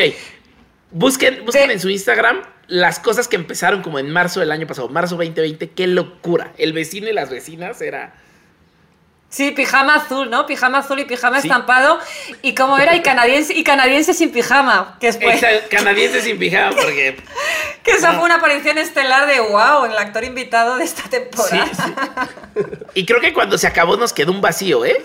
[0.93, 4.89] Busquen, busquen en su Instagram las cosas que empezaron como en marzo del año pasado,
[4.89, 5.71] marzo 2020.
[5.71, 6.53] Qué locura.
[6.57, 8.15] El vecino y las vecinas era.
[9.35, 10.47] Sí, pijama azul, ¿no?
[10.47, 11.49] Pijama azul y pijama Sí.
[11.49, 11.99] estampado.
[12.41, 14.97] Y como era, y canadiense, y canadiense sin pijama.
[15.01, 17.17] Que, Exa- Canadiense sin pijama, porque.
[17.83, 21.67] que esa fue una aparición estelar de wow, el actor invitado de esta Sí, temporada.
[21.67, 22.63] sí.
[22.95, 25.05] Y creo que cuando se acabó nos quedó un vacío, ¿eh?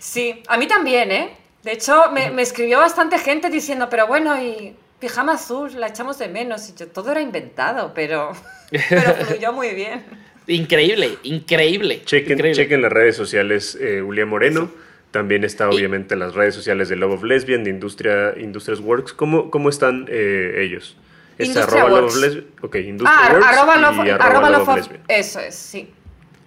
[0.00, 1.36] Sí, a mí también, ¿eh?
[1.62, 6.16] De hecho, me, me escribió bastante gente diciendo, pero bueno, y pijama azul, la echamos
[6.16, 6.70] de menos.
[6.70, 8.32] Y yo, todo era inventado, pero,
[8.88, 10.06] pero fluyó muy bien.
[10.48, 12.02] Increíble, increíble.
[12.04, 12.62] Chequen, increíble.
[12.62, 14.70] chequen las redes sociales eh, Ulia Moreno.
[15.10, 19.12] También está Y- obviamente las redes sociales de Love of Lesbian, de Industria, Industrias Works.
[19.12, 20.96] ¿Cómo, cómo están eh, ellos?
[21.38, 22.14] Es arroba Love Works.
[22.16, 22.44] of Lesbian.
[22.62, 25.00] Ok, Industria Ah, Works arroba y love, arroba arroba Love love of Lesbian.
[25.08, 25.88] Eso es, sí.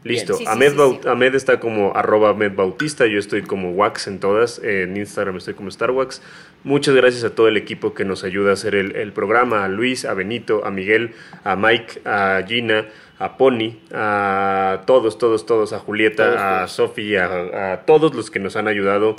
[0.04, 0.34] Listo.
[0.34, 1.08] Sí, sí, Ahmed, sí, Bau- sí.
[1.08, 3.06] Ahmed está como arroba Ahmed Bautista.
[3.06, 4.60] Yo estoy como Wax en todas.
[4.64, 6.22] En Instagram estoy como StarWax.
[6.64, 9.64] Muchas gracias a todo el equipo que nos ayuda a hacer el, el programa.
[9.64, 12.86] A Luis, a Benito, a Miguel, a Mike, a Gina,
[13.22, 15.74] a Pony, a todos, todos, todos.
[15.74, 16.68] A Julieta, Todos, a.
[16.68, 19.16] Sofi, a, a todos los que nos han ayudado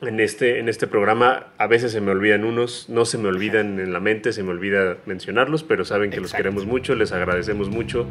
[0.00, 1.48] en este, en este programa.
[1.58, 4.50] A veces se me olvidan unos, no se me olvidan en la mente, se me
[4.50, 8.06] olvida mencionarlos, pero saben que los queremos mucho, les agradecemos mucho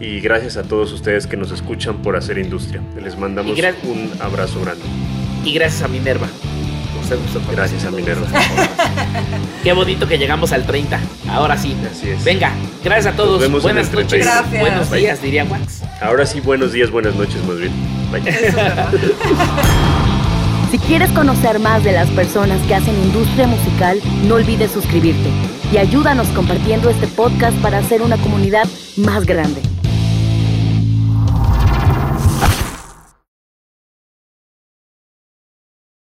[0.00, 2.82] y gracias a todos ustedes que nos escuchan por hacer industria.
[3.02, 4.84] Les mandamos un abrazo grande.
[5.44, 6.28] Y gracias a Minerva.
[7.08, 7.90] Ser nuestro Gracias.
[7.90, 8.26] Minerva.
[9.64, 11.00] Qué bonito que llegamos al 30.
[11.30, 11.74] Ahora sí.
[11.90, 12.22] Así es.
[12.22, 12.52] Venga,
[12.84, 13.32] gracias a todos.
[13.32, 14.08] Nos vemos en Buenas el noches.
[14.08, 14.30] 31.
[14.30, 14.60] Gracias.
[14.60, 15.82] Buenos días, diría Wax.
[16.00, 17.72] Ahora sí, buenos días, buenas noches más bien.
[20.70, 25.30] Si quieres conocer más de las personas que hacen industria musical, no olvides suscribirte
[25.72, 28.66] y ayúdanos compartiendo este podcast para hacer una comunidad
[28.96, 29.62] más grande.